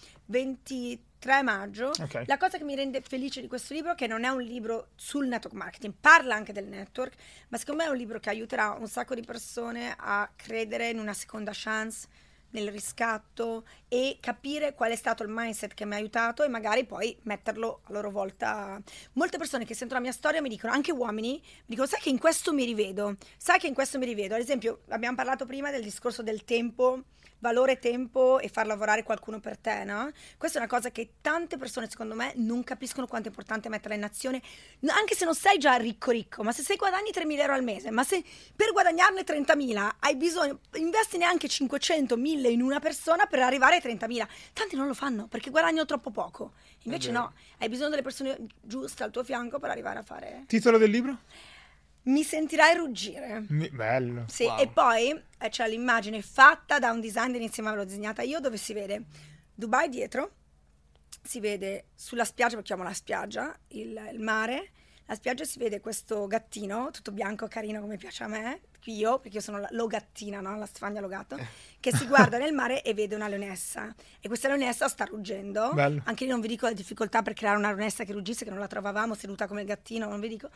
[1.21, 1.91] 23 maggio.
[2.01, 2.25] Ok.
[2.27, 4.89] La cosa che mi rende felice di questo libro è che non è un libro
[4.97, 7.15] sul network marketing, parla anche del network,
[7.49, 10.99] ma secondo me è un libro che aiuterà un sacco di persone a credere in
[10.99, 12.09] una seconda chance,
[12.53, 16.85] nel riscatto e capire qual è stato il mindset che mi ha aiutato e magari
[16.85, 18.81] poi metterlo a loro volta.
[19.13, 22.09] Molte persone che sentono la mia storia mi dicono, anche uomini, mi dicono, sai che
[22.09, 24.35] in questo mi rivedo, sai che in questo mi rivedo.
[24.35, 27.05] Ad esempio, abbiamo parlato prima del discorso del tempo
[27.41, 30.11] valore tempo e far lavorare qualcuno per te, no?
[30.39, 33.97] Questa è una cosa che tante persone, secondo me, non capiscono quanto è importante metterla
[33.97, 34.41] in azione,
[34.87, 37.91] anche se non sei già ricco ricco, ma se sei guadagni 3.000 euro al mese,
[37.91, 38.23] ma se
[38.55, 43.83] per guadagnarne 30.000 hai bisogno, investi neanche 500, 1.000 in una persona per arrivare ai
[43.83, 44.27] 30.000.
[44.53, 46.53] Tanti non lo fanno perché guadagnano troppo poco.
[46.85, 50.45] Invece no, hai bisogno delle persone giuste al tuo fianco per arrivare a fare...
[50.47, 51.19] Titolo del libro?
[52.03, 53.45] Mi sentirai ruggire.
[53.49, 54.25] Mi- Bello.
[54.29, 54.59] Sì, Wow.
[54.61, 58.41] e poi eh, c'è l'immagine fatta da un designer insieme a me l'ho disegnata io
[58.41, 59.05] dove si vede
[59.55, 60.33] Dubai dietro,
[61.23, 64.71] si vede sulla spiaggia, lo chiamo la spiaggia, il, il mare,
[65.05, 69.37] la spiaggia si vede questo gattino tutto bianco, carino come piace a me, io, perché
[69.39, 70.57] io sono la Logattina, no?
[70.59, 71.37] La Stefania Logato,
[71.81, 73.95] che si guarda nel mare e vede una leonessa.
[74.21, 75.73] E questa leonessa sta ruggendo.
[75.75, 76.03] Bello.
[76.05, 78.59] Anche lì non vi dico la difficoltà per creare una leonessa che ruggisse, che non
[78.59, 80.49] la trovavamo, seduta come il gattino, non vi dico.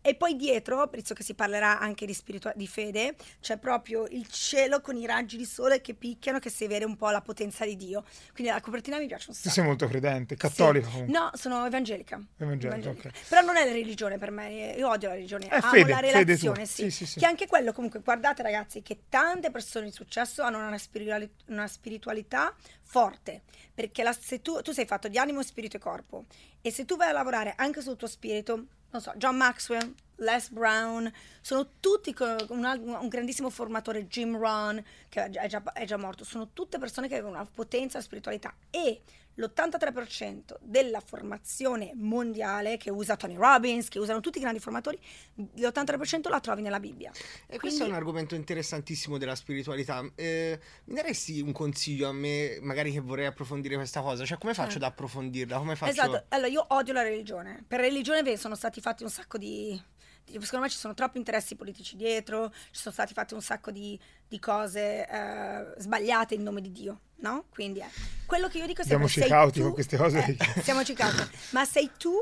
[0.00, 4.26] E poi dietro, visto che si parlerà anche di, spiritua- di fede, c'è proprio il
[4.28, 7.64] cielo con i raggi di sole che picchiano, che si vede un po' la potenza
[7.64, 8.04] di Dio.
[8.34, 9.54] Quindi la copertina mi piace un Tu sacco.
[9.54, 11.04] sei molto credente, cattolica Sì.
[11.08, 12.20] No, sono evangelica.
[12.36, 13.10] Evangelica, ok.
[13.28, 16.00] Però non è la religione per me, io odio la religione, È amo fede, la
[16.00, 16.82] relazione, sì.
[16.84, 17.18] Sì, sì, sì.
[17.20, 21.66] Che anche quello comunque, guardate ragazzi, che tante persone di successo hanno una, spirituali- una
[21.66, 23.42] spiritualità forte,
[23.74, 26.24] perché la- se tu, tu sei fatto di animo, spirito e corpo,
[26.60, 30.50] e se tu vai a lavorare anche sul tuo spirito, non so, John Maxwell, Les
[30.50, 36.24] Brown, sono tutti un, un grandissimo formatore, Jim Rohn, che è già, è già morto,
[36.24, 39.00] sono tutte persone che avevano una potenza e spiritualità e
[39.34, 44.98] l'83% della formazione mondiale che usa Tony Robbins, che usano tutti i grandi formatori,
[45.36, 47.10] l'83% la trovi nella Bibbia.
[47.46, 50.04] E questo è un argomento interessantissimo della spiritualità.
[50.14, 54.24] Eh, mi daresti un consiglio a me, magari che vorrei approfondire questa cosa?
[54.24, 54.84] Cioè, come faccio Certo.
[54.84, 55.56] ad approfondirla?
[55.56, 55.92] Come faccio?
[55.92, 57.64] Esatto, allora io odio la religione.
[57.66, 59.82] Per religione sono stati fatti un sacco di-
[60.40, 63.98] Secondo me ci sono troppi interessi politici dietro, ci sono stati fatti un sacco di,
[64.26, 67.46] di cose eh, sbagliate in nome di Dio, no?
[67.50, 67.88] Quindi è
[68.26, 70.24] quello che io dico sempre Diamoci sei cauti con queste cose.
[70.56, 71.22] eh, siamoci cauti.
[71.50, 72.14] Ma sei tu,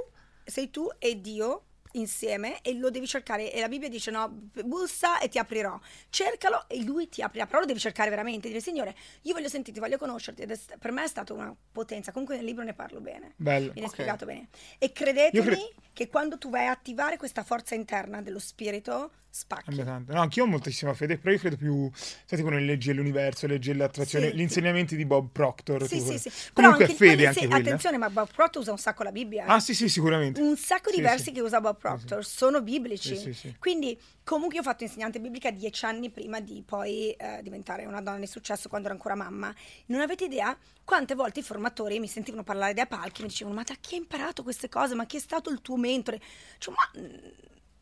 [0.44, 4.28] sei tu e Dio insieme e lo devi cercare e la Bibbia dice no
[4.64, 5.78] bussa e ti aprirò
[6.08, 9.80] cercalo e lui ti aprirà però lo devi cercare veramente dire signore io voglio sentirti
[9.80, 13.00] voglio conoscerti ed è per me è stata una potenza comunque nel libro ne parlo
[13.00, 13.72] bene Bello.
[13.72, 13.94] viene Ok.
[13.94, 18.38] spiegato bene e credetemi cre- che quando tu vai a attivare questa forza interna dello
[18.38, 19.80] spirito spacchi.
[19.84, 23.70] No, anch'io ho moltissima fede, però io credo più, sai, tipo nelle leggi dell'universo, leggi
[23.70, 24.34] dell'attrazione, Sì.
[24.34, 25.86] gli insegnamenti di Bob Proctor.
[25.86, 27.56] sì sì sì però Comunque è anche fede anche quella.
[27.56, 29.50] attenzione ma Bob Proctor usa un sacco la Bibbia eh.
[29.52, 30.40] Ah sì, sì, sicuramente.
[30.40, 31.32] un sacco di Sì, versi sì.
[31.32, 33.16] che usa Bob Proctor sono biblici.
[33.16, 33.56] Sì, sì, sì.
[33.58, 38.00] Quindi, comunque, io ho fatto insegnante biblica dieci anni prima di poi eh, diventare una
[38.00, 39.54] donna di successo quando ero ancora mamma.
[39.86, 43.56] Non avete idea quante volte i formatori mi sentivano parlare dai palchi e mi dicevano:
[43.56, 44.94] Ma da chi hai imparato queste cose?
[44.94, 46.20] Ma chi è stato il tuo mentore?
[46.58, 47.28] Cioè, ma mm,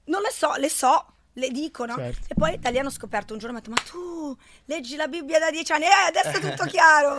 [0.04, 1.12] non le so, le so.
[1.38, 1.94] Le dico, no?
[1.94, 2.26] Certo.
[2.28, 5.06] E poi da lì hanno scoperto un giorno, mi hanno detto, ma tu leggi la
[5.06, 7.16] Bibbia da dieci anni, eh, adesso è tutto chiaro.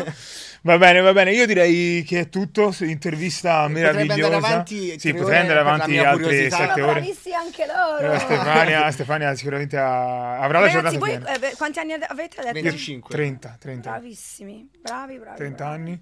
[0.64, 1.32] Va bene, va bene.
[1.32, 2.76] Io direi che è tutto.
[2.82, 4.36] Intervista andare meravigliosa.
[4.36, 6.92] avanti sì, tre potrei andare la avanti altre sette ore.
[6.92, 8.12] bravissimi anche loro.
[8.12, 12.42] Eh, Stefania, Stefania sicuramente ha- avrà la Ragazzi, giornata voi eh, quanti anni avete?
[12.42, 12.52] Detto?
[12.54, 13.16] 25.
[13.16, 13.90] 30, 30.
[13.90, 15.38] Bravissimi, bravi, bravi.
[15.38, 15.76] 30 bravi.
[15.82, 16.02] anni.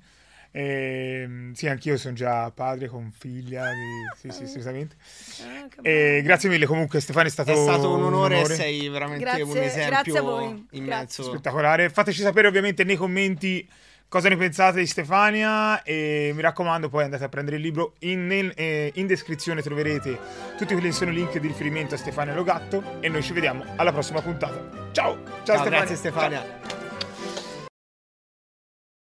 [0.58, 3.66] E, sì, anch'io sono già padre con figlia.
[3.72, 4.60] di- Sì, sì.
[4.60, 4.82] Ah, E
[5.82, 6.24] bello.
[6.24, 9.52] grazie mille, comunque Stefano è stato, È stato un onore, e sei veramente Grazie- un
[9.52, 10.66] grazie esempio a voi.
[10.72, 11.22] immenso.
[11.24, 11.90] spettacolare.
[11.90, 13.68] Fateci sapere ovviamente nei commenti
[14.10, 17.94] cosa ne pensate di Stefania e mi raccomando poi andate a prendere il libro.
[18.00, 20.18] In, nel- eh, in descrizione troverete
[20.58, 23.64] tutti quelli che sono i link di riferimento a Stefania Logatto e noi ci vediamo
[23.76, 24.90] alla prossima puntata.
[24.92, 25.14] Ciao!
[25.24, 25.70] Ciao, Ciao, Stefania!
[25.78, 26.44] grazie Stefania.
[26.68, 26.77] Ciao.